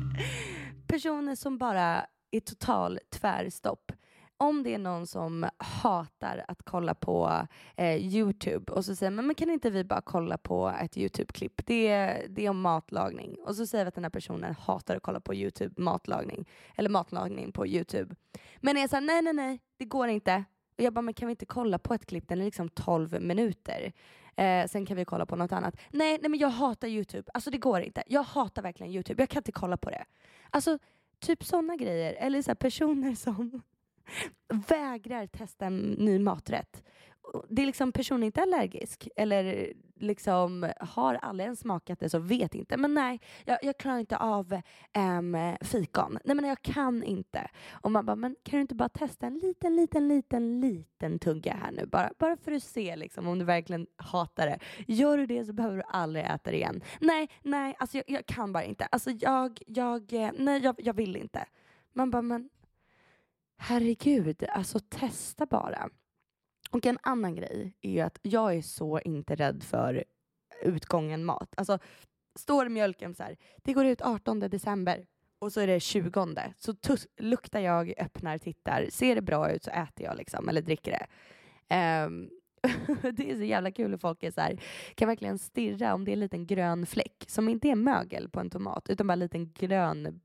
personer 0.88 1.36
som 1.36 1.58
bara 1.58 2.06
är 2.32 2.40
total 2.40 3.00
tvärstopp. 3.10 3.92
Om 4.38 4.64
det 4.64 4.74
är 4.74 4.78
någon 4.78 5.08
som 5.08 5.46
hatar 5.58 6.46
att 6.48 6.64
kolla 6.64 6.96
på 6.96 7.48
eh, 7.78 7.96
Youtube 8.16 8.72
och 8.74 8.86
så 8.86 8.96
säger 8.96 9.12
man, 9.12 9.26
men 9.28 9.36
kan 9.36 9.50
inte 9.50 9.70
vi 9.70 9.84
bara 9.84 10.02
kolla 10.02 10.38
på 10.38 10.74
ett 10.82 10.98
Youtube-klipp? 10.98 11.66
Det, 11.66 11.88
är- 11.88 12.28
det 12.30 12.46
är 12.46 12.50
om 12.50 12.62
matlagning. 12.62 13.36
Och 13.46 13.56
så 13.56 13.68
säger 13.68 13.86
vi 13.86 13.88
att 13.88 13.96
den 13.96 14.04
här 14.04 14.10
personen 14.12 14.56
hatar 14.56 14.96
att 14.96 15.04
kolla 15.04 15.20
på 15.20 15.34
Youtube 15.36 15.82
matlagning, 15.82 16.50
eller 16.76 16.90
matlagning 16.90 17.52
på 17.52 17.68
Youtube. 17.68 18.16
Men 18.62 18.78
jag 18.78 18.90
säger 18.90 19.02
nej, 19.02 19.22
nej, 19.22 19.34
nej, 19.34 19.60
det 19.78 19.86
går 19.86 20.08
inte. 20.08 20.44
Och 20.78 20.84
jag 20.84 20.94
bara, 20.94 21.02
men 21.02 21.14
kan 21.14 21.28
vi 21.28 21.32
inte 21.32 21.46
kolla 21.46 21.80
på 21.80 21.94
ett 21.94 22.06
klipp? 22.06 22.28
Den 22.28 22.42
är 22.42 22.46
liksom 22.46 22.70
12 22.70 23.22
minuter. 23.22 23.94
Eh, 24.36 24.68
sen 24.68 24.86
kan 24.86 24.98
vi 24.98 25.06
kolla 25.06 25.26
på 25.26 25.36
något 25.36 25.52
annat. 25.52 25.76
Nej, 25.92 26.18
nej 26.22 26.30
men 26.30 26.40
jag 26.40 26.50
hatar 26.50 26.88
Youtube. 26.88 27.32
Alltså 27.34 27.50
det 27.52 27.58
går 27.58 27.82
inte. 27.82 28.04
Jag 28.08 28.24
hatar 28.24 28.62
verkligen 28.62 28.94
Youtube. 28.94 29.22
Jag 29.22 29.30
kan 29.30 29.40
inte 29.40 29.52
kolla 29.52 29.78
på 29.78 29.90
det. 29.90 30.06
Alltså 30.50 30.78
typ 31.20 31.44
sådana 31.44 31.76
grejer. 31.76 32.14
Eller 32.14 32.42
så 32.42 32.50
här, 32.50 32.56
personer 32.56 33.16
som 33.16 33.62
vägrar 34.68 35.28
testa 35.28 35.66
en 35.66 35.78
ny 35.92 36.20
maträtt. 36.20 36.84
Det 37.50 37.62
är 37.62 37.66
liksom 37.66 37.92
personen 37.92 38.24
inte 38.24 38.40
är 38.40 38.44
allergisk 38.44 39.08
eller 39.16 39.74
liksom 39.96 40.72
har 40.80 41.16
aldrig 41.16 41.46
ens 41.46 41.60
smakat 41.60 42.00
det 42.00 42.10
så 42.10 42.20
vet 42.20 42.56
inte. 42.56 42.78
Men 42.78 42.94
nej, 42.94 43.22
jag, 43.46 43.58
jag 43.62 43.78
klarar 43.78 43.98
inte 43.98 44.18
av 44.18 44.62
äm, 44.94 45.38
fikon. 45.62 46.18
Nej 46.26 46.36
men 46.36 46.46
jag 46.46 46.62
kan 46.62 47.04
inte. 47.04 47.50
Och 47.72 47.92
man 47.92 48.06
bara, 48.06 48.16
men 48.16 48.36
kan 48.44 48.58
du 48.58 48.62
inte 48.62 48.76
bara 48.76 48.90
testa 48.90 49.28
en 49.28 49.38
liten, 49.38 49.76
liten, 49.76 50.08
liten, 50.08 50.62
liten 50.62 51.20
tugga 51.20 51.54
här 51.54 51.72
nu? 51.72 51.86
Bara, 51.86 52.12
bara 52.20 52.38
för 52.38 52.52
att 52.52 52.64
se 52.64 52.96
liksom, 52.96 53.28
om 53.28 53.40
du 53.40 53.46
verkligen 53.46 53.88
hatar 53.96 54.48
det. 54.48 54.60
Gör 54.88 55.18
du 55.18 55.26
det 55.26 55.46
så 55.46 55.54
behöver 55.54 55.78
du 55.78 55.84
aldrig 55.88 56.26
äta 56.26 56.52
det 56.52 56.58
igen. 56.58 56.82
Nej, 57.00 57.30
nej, 57.42 57.76
alltså 57.80 57.98
jag, 57.98 58.06
jag 58.08 58.26
kan 58.26 58.54
bara 58.54 58.64
inte. 58.64 58.86
Alltså 58.86 59.12
jag, 59.12 59.60
jag, 59.68 60.12
nej 60.38 60.62
jag, 60.64 60.76
jag 60.78 60.94
vill 60.94 61.16
inte. 61.16 61.46
Man 61.94 62.12
bara, 62.12 62.22
men 62.22 62.50
herregud, 63.58 64.44
alltså 64.50 64.80
testa 64.80 65.46
bara. 65.46 65.90
Och 66.74 66.86
en 66.86 66.98
annan 67.02 67.36
grej 67.36 67.74
är 67.82 67.90
ju 67.90 68.00
att 68.00 68.20
jag 68.22 68.56
är 68.56 68.62
så 68.62 69.00
inte 69.00 69.36
rädd 69.36 69.64
för 69.64 70.04
utgången 70.62 71.26
mat. 71.26 71.54
Alltså, 71.58 71.80
står 72.40 72.70
mjölken 72.70 73.16
så 73.16 73.24
här, 73.24 73.38
det 73.58 73.74
går 73.74 73.86
ut 73.86 74.02
18 74.02 74.40
december 74.40 75.06
och 75.40 75.54
så 75.54 75.62
är 75.62 75.68
det 75.68 75.80
20. 75.80 76.54
Så 76.58 76.76
luktar 77.18 77.60
jag, 77.60 77.94
öppnar, 77.98 78.38
tittar, 78.38 78.88
ser 78.90 79.16
det 79.16 79.22
bra 79.22 79.52
ut 79.52 79.64
så 79.64 79.72
äter 79.72 80.06
jag 80.06 80.18
liksom, 80.18 80.50
eller 80.50 80.62
dricker 80.62 80.92
det. 80.92 81.06
Um, 82.06 82.30
det 83.14 83.32
är 83.32 83.36
så 83.36 83.44
jävla 83.44 83.72
kul 83.72 83.92
hur 83.92 83.98
folk 83.98 84.24
är 84.24 84.32
så 84.32 84.42
här, 84.42 84.60
kan 84.96 85.08
verkligen 85.08 85.40
stirra 85.40 85.94
om 85.94 86.06
det 86.06 86.12
är 86.12 86.14
en 86.14 86.20
liten 86.20 86.48
grön 86.48 86.86
fläck 86.86 87.24
som 87.28 87.50
inte 87.50 87.70
är 87.70 87.76
mögel 87.76 88.30
på 88.30 88.40
en 88.40 88.50
tomat 88.50 88.90
utan 88.90 89.08
bara 89.08 89.14
en 89.14 89.20
liten 89.20 89.52
grön 89.54 90.22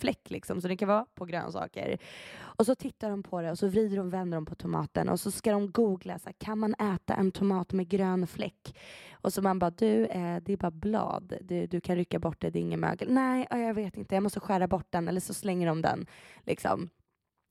fläck 0.00 0.30
liksom, 0.30 0.60
så 0.60 0.68
det 0.68 0.76
kan 0.76 0.88
vara 0.88 1.06
på 1.14 1.24
grönsaker. 1.24 1.98
Och 2.40 2.66
så 2.66 2.74
tittar 2.74 3.10
de 3.10 3.22
på 3.22 3.40
det 3.40 3.50
och 3.50 3.58
så 3.58 3.68
vrider 3.68 3.96
de 3.96 4.06
och 4.06 4.12
vänder 4.12 4.36
de 4.36 4.46
på 4.46 4.54
tomaten 4.54 5.08
och 5.08 5.20
så 5.20 5.30
ska 5.30 5.52
de 5.52 5.70
googla, 5.70 6.18
så 6.18 6.26
här, 6.26 6.34
kan 6.38 6.58
man 6.58 6.74
äta 6.74 7.14
en 7.14 7.32
tomat 7.32 7.72
med 7.72 7.88
grön 7.88 8.26
fläck? 8.26 8.78
Och 9.12 9.32
så 9.32 9.42
man 9.42 9.58
bara, 9.58 9.70
du, 9.70 10.06
eh, 10.06 10.36
det 10.42 10.52
är 10.52 10.56
bara 10.56 10.70
blad, 10.70 11.32
du, 11.40 11.66
du 11.66 11.80
kan 11.80 11.96
rycka 11.96 12.18
bort 12.18 12.40
det, 12.40 12.50
det 12.50 12.58
är 12.58 12.60
ingen 12.60 12.80
mögel. 12.80 13.12
Nej, 13.12 13.46
jag 13.50 13.74
vet 13.74 13.96
inte, 13.96 14.14
jag 14.14 14.22
måste 14.22 14.40
skära 14.40 14.68
bort 14.68 14.86
den 14.90 15.08
eller 15.08 15.20
så 15.20 15.34
slänger 15.34 15.66
de 15.66 15.82
den. 15.82 16.06
Liksom. 16.42 16.90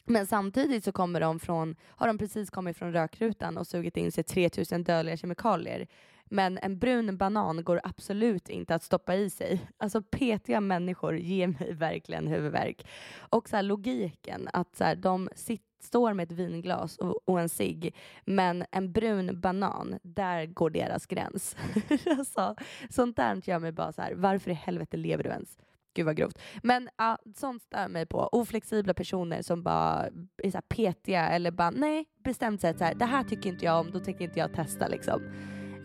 Men 0.05 0.27
samtidigt 0.27 0.83
så 0.83 0.91
kommer 0.91 1.21
de 1.21 1.39
från, 1.39 1.75
har 1.87 2.07
de 2.07 2.17
precis 2.17 2.49
kommit 2.49 2.77
från 2.77 2.93
rökrutan 2.93 3.57
och 3.57 3.67
sugit 3.67 3.97
in 3.97 4.11
sig 4.11 4.23
3000 4.23 4.83
dödliga 4.83 5.17
kemikalier. 5.17 5.87
Men 6.29 6.59
en 6.61 6.79
brun 6.79 7.17
banan 7.17 7.63
går 7.63 7.81
absolut 7.83 8.49
inte 8.49 8.75
att 8.75 8.83
stoppa 8.83 9.15
i 9.15 9.29
sig. 9.29 9.67
Alltså 9.77 10.01
petiga 10.01 10.61
människor 10.61 11.17
ger 11.17 11.47
mig 11.47 11.73
verkligen 11.73 12.27
huvudvärk. 12.27 12.87
Och 13.19 13.49
så 13.49 13.55
här, 13.55 13.63
logiken 13.63 14.49
att 14.53 14.75
så 14.75 14.83
här, 14.83 14.95
de 14.95 15.29
sitter 15.35 15.69
står 15.83 16.13
med 16.13 16.23
ett 16.23 16.37
vinglas 16.37 16.97
och, 16.97 17.19
och 17.25 17.39
en 17.39 17.49
cigg 17.49 17.95
men 18.25 18.65
en 18.71 18.91
brun 18.91 19.41
banan, 19.41 19.99
där 20.03 20.45
går 20.45 20.69
deras 20.69 21.05
gräns. 21.05 21.55
alltså, 22.17 22.55
sånt 22.89 23.15
där 23.15 23.41
gör 23.49 23.59
mig 23.59 23.71
bara 23.71 23.91
så 23.91 24.01
här, 24.01 24.13
varför 24.15 24.51
i 24.51 24.53
helvete 24.53 24.97
lever 24.97 25.23
du 25.23 25.29
ens? 25.29 25.57
Gud 25.93 26.05
vad 26.05 26.15
grovt. 26.15 26.39
Men 26.63 26.89
ja, 26.97 27.17
sånt 27.35 27.63
stör 27.63 27.87
mig 27.87 28.05
på. 28.05 28.29
Oflexibla 28.31 28.93
personer 28.93 29.41
som 29.41 29.63
bara 29.63 30.09
är 30.43 30.51
så 30.51 30.57
här 30.57 30.61
petiga 30.61 31.29
eller 31.29 31.51
bara 31.51 31.71
nej, 31.71 32.05
bestämt 32.23 32.61
sig 32.61 32.69
att 32.69 32.77
så 32.77 32.83
här, 32.83 32.95
det 32.95 33.05
här 33.05 33.23
tycker 33.23 33.49
inte 33.49 33.65
jag 33.65 33.79
om, 33.79 33.91
då 33.91 33.99
tänker 33.99 34.23
inte 34.23 34.39
jag 34.39 34.53
testa 34.53 34.87
liksom. 34.87 35.21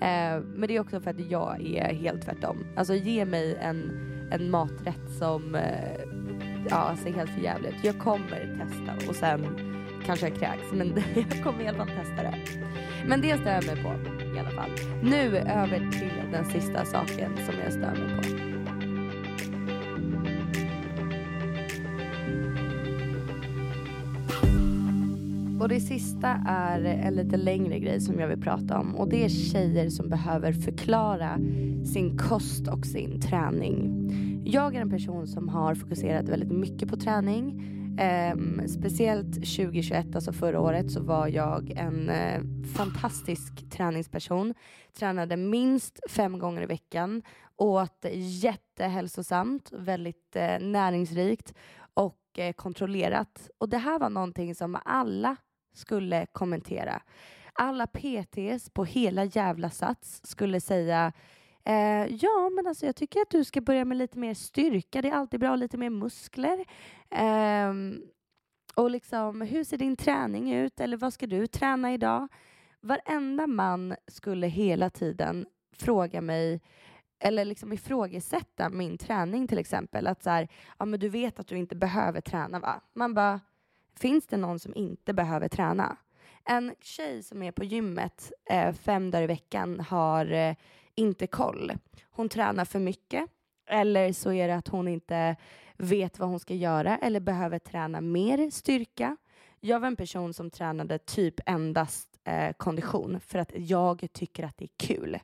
Eh, 0.05 0.41
men 0.55 0.69
det 0.69 0.77
är 0.77 0.81
också 0.81 1.01
för 1.01 1.11
att 1.11 1.31
jag 1.31 1.67
är 1.67 1.95
helt 1.95 2.23
tvärtom. 2.23 2.67
Alltså 2.77 2.95
ge 2.95 3.25
mig 3.25 3.57
en, 3.61 3.93
en 4.31 4.51
maträtt 4.51 5.11
som 5.19 5.55
eh, 5.55 6.01
ja, 6.71 6.97
ser 7.03 7.13
helt 7.13 7.31
förjävlig 7.31 7.69
ut. 7.69 7.85
Jag 7.85 7.99
kommer 7.99 8.59
testa 8.59 9.09
och 9.09 9.17
sen 9.17 9.47
kanske 10.07 10.29
jag 10.29 10.39
kräks 10.39 10.73
men 10.73 10.89
jag 11.15 11.45
kommer 11.45 11.65
i 11.65 11.69
alla 11.69 11.79
fall 11.79 11.89
testa 11.89 12.23
det. 12.23 12.39
Men 13.07 13.21
det 13.21 13.39
stör 13.41 13.51
jag 13.51 13.67
mig 13.67 13.83
på 13.83 13.89
i 14.37 14.39
alla 14.39 14.51
fall. 14.51 14.71
Nu 15.03 15.37
över 15.39 15.91
till 15.91 16.31
den 16.33 16.45
sista 16.45 16.85
saken 16.85 17.37
som 17.37 17.55
jag 17.65 17.73
stör 17.73 17.97
mig 17.97 18.17
på. 18.17 18.54
Och 25.65 25.71
det 25.71 25.81
sista 25.81 26.29
är 26.47 26.85
en 26.85 27.15
lite 27.15 27.37
längre 27.37 27.79
grej 27.79 28.01
som 28.01 28.21
jag 28.21 28.29
vill 28.29 28.41
prata 28.41 28.79
om 28.79 28.97
och 28.97 29.09
det 29.09 29.25
är 29.25 29.29
tjejer 29.29 29.89
som 29.89 30.09
behöver 30.09 30.53
förklara 30.53 31.39
sin 31.93 32.19
kost 32.19 32.69
och 32.69 32.87
sin 32.87 33.21
träning. 33.21 34.09
Jag 34.47 34.75
är 34.75 34.81
en 34.81 34.91
person 34.91 35.27
som 35.27 35.49
har 35.49 35.75
fokuserat 35.75 36.29
väldigt 36.29 36.53
mycket 36.53 36.89
på 36.89 36.97
träning. 36.97 37.61
Ehm, 37.99 38.69
speciellt 38.69 39.35
2021, 39.35 40.15
alltså 40.15 40.33
förra 40.33 40.61
året, 40.61 40.93
så 40.93 41.03
var 41.03 41.29
jag 41.29 41.71
en 41.71 42.09
eh, 42.09 42.43
fantastisk 42.77 43.71
träningsperson. 43.71 44.55
Tränade 44.99 45.37
minst 45.37 46.01
fem 46.11 46.39
gånger 46.39 46.63
i 46.63 46.67
veckan, 46.67 47.23
åt 47.57 48.05
jättehälsosamt, 48.43 49.73
väldigt 49.73 50.37
eh, 50.37 50.59
näringsrikt 50.61 51.55
och 51.95 52.39
eh, 52.39 52.53
kontrollerat. 52.53 53.51
Och 53.59 53.69
det 53.69 53.79
här 53.79 53.99
var 53.99 54.11
någonting 54.11 54.55
som 54.55 54.79
alla 54.85 55.37
skulle 55.75 56.27
kommentera. 56.27 57.03
Alla 57.53 57.87
PTs 57.87 58.71
på 58.71 58.85
hela 58.85 59.25
jävla 59.25 59.71
Sats 59.71 60.21
skulle 60.25 60.61
säga 60.61 61.13
eh, 61.65 62.07
ja, 62.07 62.51
men 62.57 62.67
alltså 62.67 62.87
jag 62.87 62.97
tycker 62.97 63.21
att 63.21 63.31
du 63.31 63.45
ska 63.45 63.61
börja 63.61 63.85
med 63.85 63.97
lite 63.97 64.19
mer 64.19 64.35
styrka. 64.35 65.03
Det 65.03 65.09
är 65.09 65.15
alltid 65.15 65.41
bra, 65.41 65.57
lite 65.57 65.79
mer 65.79 65.91
muskler. 65.91 66.65
Eh, 67.11 67.75
och 68.75 68.91
liksom, 68.91 69.41
hur 69.41 69.65
ser 69.65 69.79
din 69.79 69.97
träning 69.97 70.53
ut? 70.53 70.81
Eller 70.81 70.97
vad 70.97 71.13
ska 71.13 71.27
du 71.27 71.47
träna 71.47 71.95
idag? 71.95 72.29
Varenda 72.81 73.47
man 73.47 73.95
skulle 74.07 74.47
hela 74.47 74.91
tiden 74.91 75.47
fråga 75.77 76.21
mig 76.21 76.61
eller 77.19 77.45
liksom 77.45 77.73
ifrågasätta 77.73 78.69
min 78.69 78.99
träning 78.99 79.49
till 79.49 79.59
exempel. 79.59 80.07
Att 80.07 80.23
så 80.23 80.31
här, 80.31 80.49
ja 80.79 80.85
men 80.85 81.01
du 81.01 81.09
vet 81.09 81.39
att 81.39 81.47
du 81.47 81.57
inte 81.57 81.77
behöver 81.77 82.21
träna 82.21 82.61
va? 82.61 82.81
Man 82.95 83.15
bara, 83.15 83.41
finns 83.97 84.27
det 84.27 84.37
någon 84.37 84.59
som 84.59 84.75
inte 84.75 85.13
behöver 85.13 85.49
träna? 85.49 85.97
En 86.45 86.75
tjej 86.81 87.23
som 87.23 87.43
är 87.43 87.53
på 87.53 87.65
gymmet 87.65 88.33
eh, 88.51 88.73
fem 88.73 89.11
dagar 89.11 89.23
i 89.23 89.27
veckan 89.27 89.81
har 89.81 90.33
eh, 90.33 90.55
inte 90.95 91.27
koll. 91.27 91.73
Hon 92.11 92.29
tränar 92.29 92.65
för 92.65 92.79
mycket 92.79 93.31
eller 93.67 94.13
så 94.13 94.33
är 94.33 94.49
det 94.49 94.55
att 94.55 94.69
hon 94.69 94.89
inte 94.89 95.37
vet 95.77 96.19
vad 96.19 96.29
hon 96.29 96.41
ska 96.41 96.55
göra 96.55 96.99
eller 96.99 97.21
behöver 97.21 97.59
träna 97.59 98.01
mer 98.01 98.51
styrka. 98.51 99.17
Jag 99.61 99.81
var 99.81 99.87
en 99.87 99.97
person 99.97 100.35
som 100.35 100.51
tränade 100.51 100.99
typ 100.99 101.41
endast 101.47 102.09
eh, 102.25 102.53
kondition 102.53 103.21
för 103.21 103.39
att 103.39 103.53
jag 103.55 104.09
tycker 104.13 104.45
att 104.45 104.57
det 104.57 104.65
är 104.65 104.87
kul 104.87 105.19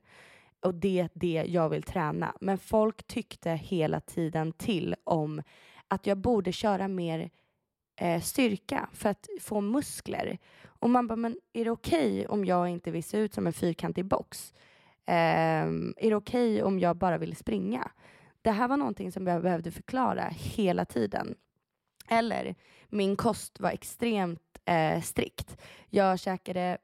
och 0.60 0.74
det 0.74 1.00
är 1.00 1.10
det 1.14 1.44
jag 1.46 1.68
vill 1.68 1.82
träna. 1.82 2.34
Men 2.40 2.58
folk 2.58 3.06
tyckte 3.06 3.50
hela 3.50 4.00
tiden 4.00 4.52
till 4.52 4.94
om 5.04 5.42
att 5.88 6.06
jag 6.06 6.18
borde 6.18 6.52
köra 6.52 6.88
mer 6.88 7.30
eh, 8.00 8.20
styrka 8.20 8.88
för 8.92 9.08
att 9.08 9.28
få 9.40 9.60
muskler. 9.60 10.38
Och 10.66 10.90
man 10.90 11.06
bara, 11.06 11.16
men 11.16 11.36
är 11.52 11.64
det 11.64 11.70
okej 11.70 12.12
okay 12.12 12.26
om 12.26 12.44
jag 12.44 12.68
inte 12.68 12.90
vill 12.90 13.04
se 13.04 13.18
ut 13.18 13.34
som 13.34 13.46
en 13.46 13.52
fyrkantig 13.52 14.04
box? 14.04 14.54
Eh, 15.06 15.14
är 15.14 16.10
det 16.10 16.16
okej 16.16 16.54
okay 16.54 16.62
om 16.62 16.78
jag 16.78 16.96
bara 16.96 17.18
vill 17.18 17.36
springa? 17.36 17.90
Det 18.42 18.50
här 18.50 18.68
var 18.68 18.76
någonting 18.76 19.12
som 19.12 19.26
jag 19.26 19.42
behövde 19.42 19.70
förklara 19.70 20.28
hela 20.30 20.84
tiden. 20.84 21.34
Eller, 22.08 22.54
min 22.88 23.16
kost 23.16 23.60
var 23.60 23.70
extremt 23.70 24.58
eh, 24.64 25.00
strikt. 25.00 25.56
Jag 25.88 26.18
käkade 26.18 26.78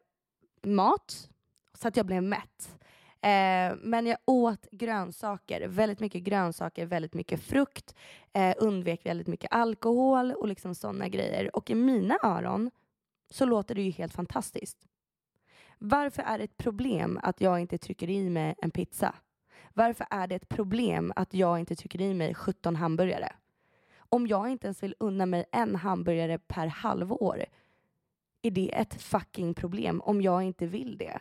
mat 0.62 1.30
så 1.74 1.88
att 1.88 1.96
jag 1.96 2.06
blev 2.06 2.22
mätt. 2.22 2.78
Eh, 3.26 3.76
men 3.82 4.06
jag 4.06 4.18
åt 4.24 4.66
grönsaker, 4.70 5.68
väldigt 5.68 6.00
mycket 6.00 6.22
grönsaker, 6.22 6.86
väldigt 6.86 7.14
mycket 7.14 7.42
frukt, 7.42 7.94
eh, 8.32 8.54
undvek 8.58 9.06
väldigt 9.06 9.26
mycket 9.26 9.52
alkohol 9.52 10.32
och 10.32 10.48
liksom 10.48 10.74
sådana 10.74 11.08
grejer. 11.08 11.56
Och 11.56 11.70
i 11.70 11.74
mina 11.74 12.18
öron 12.22 12.70
så 13.30 13.44
låter 13.44 13.74
det 13.74 13.82
ju 13.82 13.90
helt 13.90 14.12
fantastiskt. 14.12 14.78
Varför 15.78 16.22
är 16.22 16.38
det 16.38 16.44
ett 16.44 16.56
problem 16.56 17.20
att 17.22 17.40
jag 17.40 17.60
inte 17.60 17.78
trycker 17.78 18.10
i 18.10 18.30
mig 18.30 18.54
en 18.58 18.70
pizza? 18.70 19.14
Varför 19.74 20.06
är 20.10 20.26
det 20.26 20.34
ett 20.34 20.48
problem 20.48 21.12
att 21.16 21.34
jag 21.34 21.58
inte 21.58 21.76
trycker 21.76 22.00
i 22.00 22.14
mig 22.14 22.34
17 22.34 22.76
hamburgare? 22.76 23.32
Om 23.98 24.26
jag 24.26 24.48
inte 24.48 24.66
ens 24.66 24.82
vill 24.82 24.94
unna 25.00 25.26
mig 25.26 25.44
en 25.52 25.76
hamburgare 25.76 26.38
per 26.38 26.66
halvår, 26.66 27.44
är 28.42 28.50
det 28.50 28.74
ett 28.74 29.02
fucking 29.02 29.54
problem 29.54 30.00
om 30.00 30.22
jag 30.22 30.42
inte 30.42 30.66
vill 30.66 30.98
det? 30.98 31.20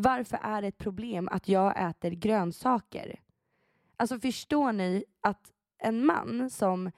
Varför 0.00 0.38
är 0.42 0.62
det 0.62 0.68
ett 0.68 0.78
problem 0.78 1.28
att 1.32 1.48
jag 1.48 1.88
äter 1.90 2.10
grönsaker? 2.10 3.20
Alltså 3.96 4.18
förstår 4.18 4.72
ni 4.72 5.04
att 5.20 5.52
en 5.78 6.06
man 6.06 6.50
som 6.50 6.90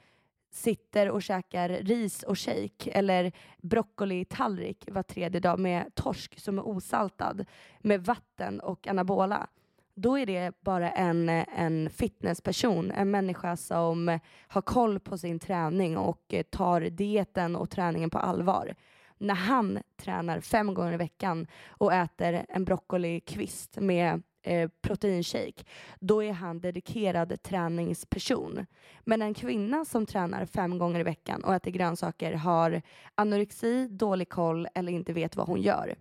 sitter 0.50 1.10
och 1.10 1.22
käkar 1.22 1.68
ris 1.68 2.22
och 2.22 2.38
shake 2.38 2.90
eller 2.90 3.32
broccoli-tallrik 3.58 4.88
var 4.90 5.02
tredje 5.02 5.40
dag 5.40 5.58
med 5.58 5.94
torsk 5.94 6.40
som 6.40 6.58
är 6.58 6.68
osaltad 6.68 7.44
med 7.80 8.04
vatten 8.04 8.60
och 8.60 8.86
anabola 8.86 9.46
då 9.94 10.18
är 10.18 10.26
det 10.26 10.60
bara 10.60 10.90
en, 10.90 11.28
en 11.28 11.90
fitnessperson, 11.90 12.90
en 12.90 13.10
människa 13.10 13.56
som 13.56 14.18
har 14.48 14.62
koll 14.62 15.00
på 15.00 15.18
sin 15.18 15.38
träning 15.38 15.96
och 15.96 16.34
tar 16.50 16.80
dieten 16.80 17.56
och 17.56 17.70
träningen 17.70 18.10
på 18.10 18.18
allvar. 18.18 18.74
När 19.20 19.35
han 19.35 19.83
tränar 19.96 20.40
fem 20.40 20.74
gånger 20.74 20.92
i 20.92 20.96
veckan 20.96 21.46
och 21.68 21.92
äter 21.92 22.46
en 22.48 22.64
broccolikvist 22.64 23.76
med 23.76 24.22
eh, 24.42 24.70
proteinshake, 24.80 25.64
då 26.00 26.22
är 26.22 26.33
han 26.33 26.61
dedikerad 26.61 27.42
träningsperson. 27.42 28.66
Men 29.00 29.22
en 29.22 29.35
kvinna 29.35 29.85
som 29.85 30.06
tränar 30.06 30.46
fem 30.46 30.78
gånger 30.78 31.00
i 31.00 31.02
veckan 31.02 31.44
och 31.44 31.54
äter 31.54 31.70
grönsaker 31.70 32.33
har 32.33 32.83
anorexi, 33.14 33.88
dålig 33.88 34.28
koll 34.28 34.68
eller 34.74 34.92
inte 34.92 35.12
vet 35.12 35.37
vad 35.37 35.46
hon 35.46 35.62
gör. 35.62 35.94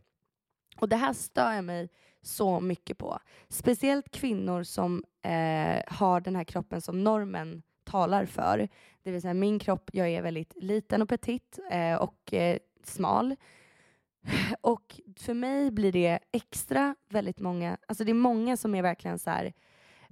Och 0.77 0.89
det 0.89 0.95
här 0.95 1.13
stör 1.13 1.51
jag 1.51 1.63
mig 1.63 1.89
så 2.21 2.59
mycket 2.59 2.97
på. 2.97 3.19
Speciellt 3.49 4.11
kvinnor 4.11 4.63
som 4.63 5.03
eh, 5.21 5.81
har 5.87 6.21
den 6.21 6.35
här 6.35 6.43
kroppen 6.43 6.81
som 6.81 7.03
normen 7.03 7.63
talar 7.83 8.25
för. 8.25 8.69
Det 9.03 9.11
vill 9.11 9.21
säga 9.21 9.33
min 9.33 9.59
kropp, 9.59 9.89
jag 9.93 10.09
är 10.09 10.21
väldigt 10.21 10.53
liten 10.55 11.01
och 11.01 11.09
petit 11.09 11.59
eh, 11.71 11.95
och 11.95 12.33
eh, 12.33 12.57
smal. 12.83 13.35
Och 14.61 14.99
för 15.17 15.33
mig 15.33 15.71
blir 15.71 15.91
det 15.91 16.19
extra 16.31 16.95
väldigt 17.09 17.39
många, 17.39 17.77
alltså 17.87 18.03
det 18.03 18.11
är 18.11 18.13
många 18.13 18.57
som 18.57 18.75
är 18.75 18.81
verkligen 18.81 19.19
så 19.19 19.29
här, 19.29 19.53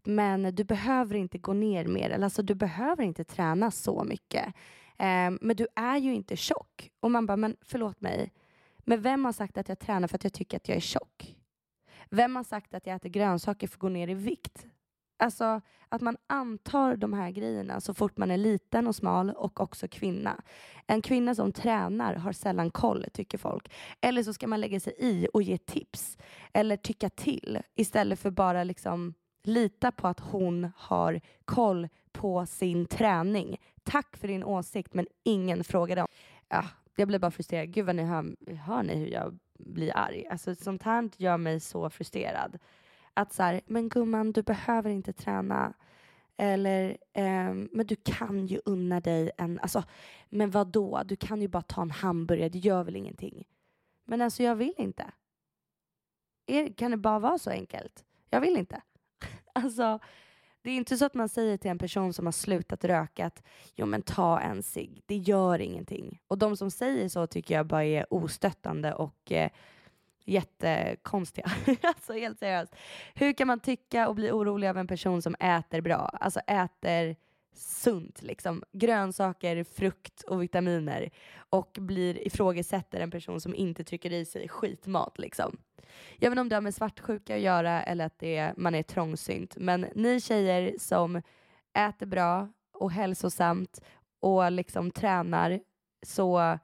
men 0.04 0.56
du 0.56 0.64
behöver 0.64 1.16
inte 1.16 1.38
gå 1.38 1.54
ner 1.54 1.86
mer, 1.86 2.10
eller 2.10 2.24
alltså 2.24 2.42
du 2.42 2.56
behöver 2.56 3.04
inte 3.04 3.24
träna 3.24 3.72
så 3.72 4.04
mycket. 4.04 4.46
Eh, 4.98 5.32
men 5.42 5.56
du 5.56 5.68
är 5.76 5.98
ju 5.98 6.14
inte 6.14 6.36
tjock. 6.36 6.92
Och 7.00 7.12
man 7.12 7.26
bara, 7.26 7.38
men 7.38 7.56
förlåt 7.62 8.02
mig, 8.02 8.32
men 8.80 9.02
vem 9.02 9.26
har 9.26 9.32
sagt 9.32 9.58
att 9.58 9.70
jag 9.70 9.80
tränar 9.80 10.08
för 10.08 10.16
att 10.16 10.24
jag 10.24 10.34
tycker 10.34 10.58
att 10.58 10.68
jag 10.68 10.78
är 10.78 10.82
tjock? 10.82 11.36
Vem 12.10 12.36
har 12.36 12.44
sagt 12.44 12.74
att 12.74 12.88
jag 12.88 12.96
äter 12.96 13.10
grönsaker 13.10 13.68
för 13.68 13.76
att 13.76 13.80
gå 13.80 13.90
ner 13.90 14.08
i 14.08 14.14
vikt? 14.14 14.66
Alltså 15.18 15.62
att 15.90 16.02
man 16.02 16.18
antar 16.28 16.96
de 16.96 17.14
här 17.14 17.32
grejerna 17.32 17.82
så 17.82 17.94
fort 17.94 18.18
man 18.18 18.32
är 18.32 18.38
liten 18.38 18.88
och 18.88 18.96
smal 18.96 19.30
och 19.30 19.62
också 19.62 19.88
kvinna. 19.88 20.42
En 20.88 21.02
kvinna 21.02 21.36
som 21.36 21.52
tränar 21.52 22.14
har 22.14 22.32
sällan 22.32 22.72
koll, 22.72 23.06
tycker 23.14 23.38
folk. 23.38 23.72
Eller 24.02 24.24
så 24.24 24.34
ska 24.34 24.48
man 24.48 24.62
lägga 24.62 24.80
sig 24.80 24.94
i 24.98 25.28
och 25.34 25.44
ge 25.44 25.58
tips 25.58 26.18
eller 26.54 26.78
tycka 26.78 27.10
till 27.10 27.60
istället 27.76 28.20
för 28.20 28.32
bara 28.32 28.64
liksom 28.64 29.14
lita 29.44 29.92
på 29.92 30.08
att 30.08 30.20
hon 30.20 30.72
har 30.76 31.22
koll 31.46 31.88
på 32.12 32.46
sin 32.46 32.86
träning. 32.86 33.58
Tack 33.84 34.18
för 34.18 34.28
din 34.28 34.44
åsikt, 34.44 34.94
men 34.94 35.08
ingen 35.24 35.64
frågade 35.64 36.02
om. 36.02 36.08
Ja, 36.50 36.66
jag 36.96 37.08
blir 37.08 37.20
bara 37.20 37.32
frustrerad. 37.32 37.74
Gud 37.74 37.86
vad 37.86 37.96
ni 37.96 38.04
hör, 38.04 38.36
hör 38.56 38.84
ni 38.84 38.96
hur 38.96 39.08
jag 39.08 39.40
blir 39.60 39.98
arg? 39.98 40.28
Alltså 40.28 40.56
sånt 40.56 40.84
här 40.84 41.10
gör 41.18 41.38
mig 41.38 41.60
så 41.60 41.90
frustrerad. 41.90 42.58
Att 43.18 43.34
så 43.34 43.44
här, 43.44 43.62
men 43.66 43.90
gumman 43.90 44.32
du 44.32 44.42
behöver 44.42 44.90
inte 44.90 45.14
träna. 45.14 45.74
Eller, 46.38 46.98
eh, 47.14 47.54
men 47.54 47.88
du 47.88 47.96
kan 47.96 48.48
ju 48.48 48.62
unna 48.66 49.00
dig 49.00 49.32
en, 49.38 49.60
alltså, 49.60 49.84
men 50.30 50.52
vad 50.52 50.68
då? 50.68 51.02
Du 51.06 51.16
kan 51.16 51.42
ju 51.42 51.48
bara 51.48 51.62
ta 51.62 51.82
en 51.82 51.92
hamburgare, 51.92 52.50
det 52.50 52.60
gör 52.60 52.84
väl 52.84 52.96
ingenting. 52.96 53.48
Men 54.06 54.22
alltså 54.22 54.44
jag 54.44 54.56
vill 54.56 54.74
inte. 54.78 55.12
Er, 56.46 56.74
kan 56.74 56.92
det 56.92 56.98
bara 56.98 57.20
vara 57.20 57.38
så 57.38 57.50
enkelt? 57.50 58.06
Jag 58.30 58.42
vill 58.42 58.58
inte. 58.58 58.82
alltså, 59.54 60.00
det 60.62 60.70
är 60.72 60.76
inte 60.76 60.98
så 60.98 61.06
att 61.06 61.14
man 61.14 61.30
säger 61.30 61.58
till 61.58 61.72
en 61.72 61.78
person 61.78 62.14
som 62.14 62.26
har 62.26 62.32
slutat 62.32 62.86
röka 62.86 63.26
att 63.26 63.44
jo 63.76 63.86
men 63.86 64.02
ta 64.02 64.40
en 64.40 64.64
cigg, 64.64 65.02
det 65.06 65.18
gör 65.18 65.60
ingenting. 65.62 66.20
Och 66.28 66.38
de 66.38 66.58
som 66.58 66.72
säger 66.72 67.10
så 67.10 67.28
tycker 67.28 67.56
jag 67.56 67.68
bara 67.68 67.86
är 67.86 68.14
ostöttande 68.14 68.94
och 68.94 69.32
eh, 69.32 69.50
jättekonstiga. 70.28 71.52
alltså 71.82 72.14
helt 72.14 72.40
seriöst. 72.40 72.76
Hur 73.16 73.34
kan 73.34 73.48
man 73.48 73.60
tycka 73.60 74.08
och 74.08 74.16
bli 74.16 74.32
orolig 74.32 74.68
av 74.68 74.78
en 74.78 74.88
person 74.88 75.22
som 75.22 75.36
äter 75.40 75.82
bra? 75.82 76.10
Alltså 76.14 76.40
äter 76.40 77.16
sunt, 77.58 78.22
liksom. 78.22 78.64
grönsaker, 78.74 79.64
frukt 79.64 80.22
och 80.22 80.44
vitaminer 80.44 81.10
och 81.50 81.78
blir 81.80 82.28
ifrågasätter 82.28 83.00
en 83.00 83.12
person 83.12 83.42
som 83.42 83.56
inte 83.56 83.84
trycker 83.84 84.14
i 84.14 84.26
sig 84.26 84.48
skitmat. 84.48 85.20
Liksom. 85.20 85.58
Jag 86.18 86.30
vet 86.30 86.32
inte 86.32 86.42
om 86.42 86.50
det 86.50 86.56
har 86.56 86.62
med 86.62 86.76
svartsjuka 86.76 87.36
att 87.36 87.42
göra 87.42 87.84
eller 87.84 88.06
att 88.06 88.20
det 88.20 88.38
är, 88.38 88.54
man 88.58 88.76
är 88.76 88.84
trångsynt, 88.84 89.58
men 89.58 89.86
ni 89.96 90.22
tjejer 90.22 90.76
som 90.80 91.22
äter 91.78 92.06
bra 92.06 92.50
och 92.74 92.92
hälsosamt 92.92 93.82
och 94.20 94.52
liksom 94.52 94.92
tränar 94.92 95.60
så 96.06 96.60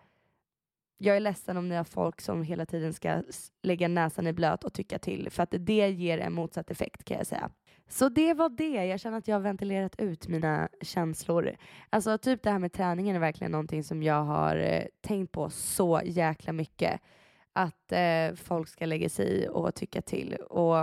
jag 1.05 1.15
är 1.15 1.19
ledsen 1.19 1.57
om 1.57 1.69
ni 1.69 1.75
har 1.75 1.83
folk 1.83 2.21
som 2.21 2.43
hela 2.43 2.65
tiden 2.65 2.93
ska 2.93 3.23
lägga 3.63 3.87
näsan 3.87 4.27
i 4.27 4.33
blöt 4.33 4.63
och 4.63 4.73
tycka 4.73 4.99
till 4.99 5.29
för 5.29 5.43
att 5.43 5.55
det 5.59 5.89
ger 5.89 6.17
en 6.17 6.33
motsatt 6.33 6.71
effekt 6.71 7.03
kan 7.03 7.17
jag 7.17 7.27
säga. 7.27 7.51
Så 7.89 8.09
det 8.09 8.33
var 8.33 8.49
det. 8.49 8.85
Jag 8.85 8.99
känner 8.99 9.17
att 9.17 9.27
jag 9.27 9.35
har 9.35 9.41
ventilerat 9.41 9.99
ut 9.99 10.27
mina 10.27 10.69
känslor. 10.81 11.55
Alltså 11.89 12.17
typ 12.17 12.43
det 12.43 12.51
här 12.51 12.59
med 12.59 12.73
träningen 12.73 13.15
är 13.15 13.19
verkligen 13.19 13.51
någonting 13.51 13.83
som 13.83 14.03
jag 14.03 14.23
har 14.23 14.55
eh, 14.55 14.83
tänkt 15.01 15.31
på 15.31 15.49
så 15.49 16.01
jäkla 16.05 16.53
mycket. 16.53 17.01
Att 17.53 17.91
eh, 17.91 18.35
folk 18.35 18.67
ska 18.69 18.85
lägga 18.85 19.09
sig 19.09 19.27
i 19.27 19.47
och 19.47 19.75
tycka 19.75 20.01
till. 20.01 20.33
Och 20.33 20.75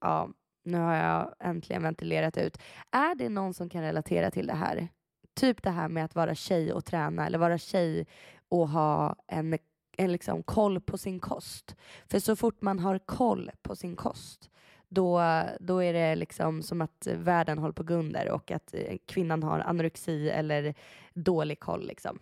ja, 0.00 0.28
nu 0.64 0.78
har 0.78 0.94
jag 0.94 1.34
äntligen 1.40 1.82
ventilerat 1.82 2.38
ut. 2.38 2.58
Är 2.90 3.14
det 3.14 3.28
någon 3.28 3.54
som 3.54 3.68
kan 3.68 3.82
relatera 3.82 4.30
till 4.30 4.46
det 4.46 4.54
här? 4.54 4.88
Typ 5.34 5.62
det 5.62 5.70
här 5.70 5.88
med 5.88 6.04
att 6.04 6.14
vara 6.14 6.34
tjej 6.34 6.72
och 6.72 6.84
träna 6.84 7.26
eller 7.26 7.38
vara 7.38 7.58
tjej 7.58 8.06
och 8.48 8.68
ha 8.68 9.16
en, 9.26 9.58
en 9.96 10.12
liksom 10.12 10.42
koll 10.42 10.80
på 10.80 10.98
sin 10.98 11.20
kost. 11.20 11.76
För 12.08 12.18
så 12.18 12.36
fort 12.36 12.62
man 12.62 12.78
har 12.78 12.98
koll 12.98 13.50
på 13.62 13.76
sin 13.76 13.96
kost 13.96 14.50
då, 14.88 15.22
då 15.60 15.78
är 15.82 15.92
det 15.92 16.14
liksom 16.14 16.62
som 16.62 16.80
att 16.80 17.08
världen 17.14 17.58
håller 17.58 17.72
på 17.72 17.82
att 17.82 17.88
gå 17.88 17.94
under 17.94 18.30
och 18.30 18.50
att 18.50 18.74
eh, 18.74 18.96
kvinnan 19.06 19.42
har 19.42 19.60
anorexi 19.60 20.30
eller 20.30 20.74
dålig 21.14 21.60
koll. 21.60 21.86
Liksom. 21.86 22.18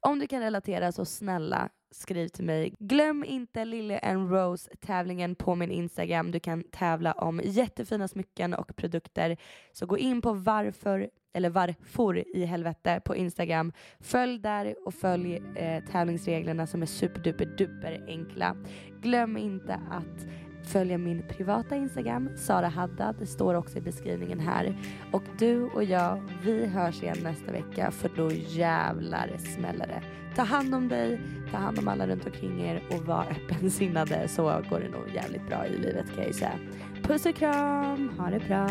Om 0.00 0.18
du 0.18 0.26
kan 0.26 0.40
relatera 0.40 0.92
så 0.92 1.04
snälla 1.04 1.68
skriv 1.90 2.28
till 2.28 2.44
mig. 2.44 2.74
Glöm 2.78 3.24
inte 3.24 3.64
Lille 3.64 3.98
and 3.98 4.30
Rose-tävlingen 4.30 5.34
på 5.34 5.54
min 5.54 5.70
Instagram. 5.70 6.30
Du 6.30 6.40
kan 6.40 6.62
tävla 6.62 7.12
om 7.12 7.40
jättefina 7.44 8.08
smycken 8.08 8.54
och 8.54 8.76
produkter. 8.76 9.36
Så 9.72 9.86
gå 9.86 9.98
in 9.98 10.22
på 10.22 10.32
varför, 10.32 11.10
eller 11.36 11.50
varför 11.50 12.36
i 12.36 12.44
helvete 12.44 13.00
på 13.04 13.16
Instagram. 13.16 13.72
Följ 14.00 14.38
där 14.38 14.74
och 14.86 14.94
följ 14.94 15.42
eh, 15.54 15.84
tävlingsreglerna 15.84 16.66
som 16.66 16.82
är 16.82 16.86
superduper 16.86 17.46
duper 17.46 18.04
enkla. 18.06 18.56
Glöm 19.00 19.36
inte 19.36 19.80
att 19.90 20.26
följa 20.66 20.98
min 20.98 21.22
privata 21.28 21.76
Instagram, 21.76 22.30
Sara 22.36 22.68
Haddad. 22.68 23.16
Det 23.18 23.26
står 23.26 23.54
också 23.54 23.78
i 23.78 23.80
beskrivningen 23.80 24.40
här. 24.40 24.76
Och 25.12 25.22
du 25.38 25.62
och 25.62 25.84
jag, 25.84 26.22
vi 26.44 26.66
hörs 26.66 27.02
igen 27.02 27.18
nästa 27.22 27.52
vecka 27.52 27.90
för 27.90 28.10
då 28.16 28.30
jävlar 28.32 29.30
smäller 29.38 29.86
det. 29.86 30.02
Ta 30.36 30.42
hand 30.42 30.74
om 30.74 30.88
dig, 30.88 31.20
ta 31.50 31.56
hand 31.56 31.78
om 31.78 31.88
alla 31.88 32.06
runt 32.06 32.26
omkring 32.26 32.60
er 32.60 32.82
och 32.90 33.06
var 33.06 33.24
öppensinnade 33.30 34.28
så 34.28 34.42
går 34.42 34.80
det 34.80 34.88
nog 34.88 35.14
jävligt 35.14 35.46
bra 35.48 35.66
i 35.66 35.78
livet 35.78 36.06
kan 36.06 36.18
jag 36.18 36.26
ju 36.26 36.32
säga. 36.32 36.58
Puss 37.02 37.26
och 37.26 37.34
kram, 37.34 38.10
ha 38.18 38.30
det 38.30 38.40
bra. 38.48 38.70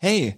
Hey, 0.00 0.37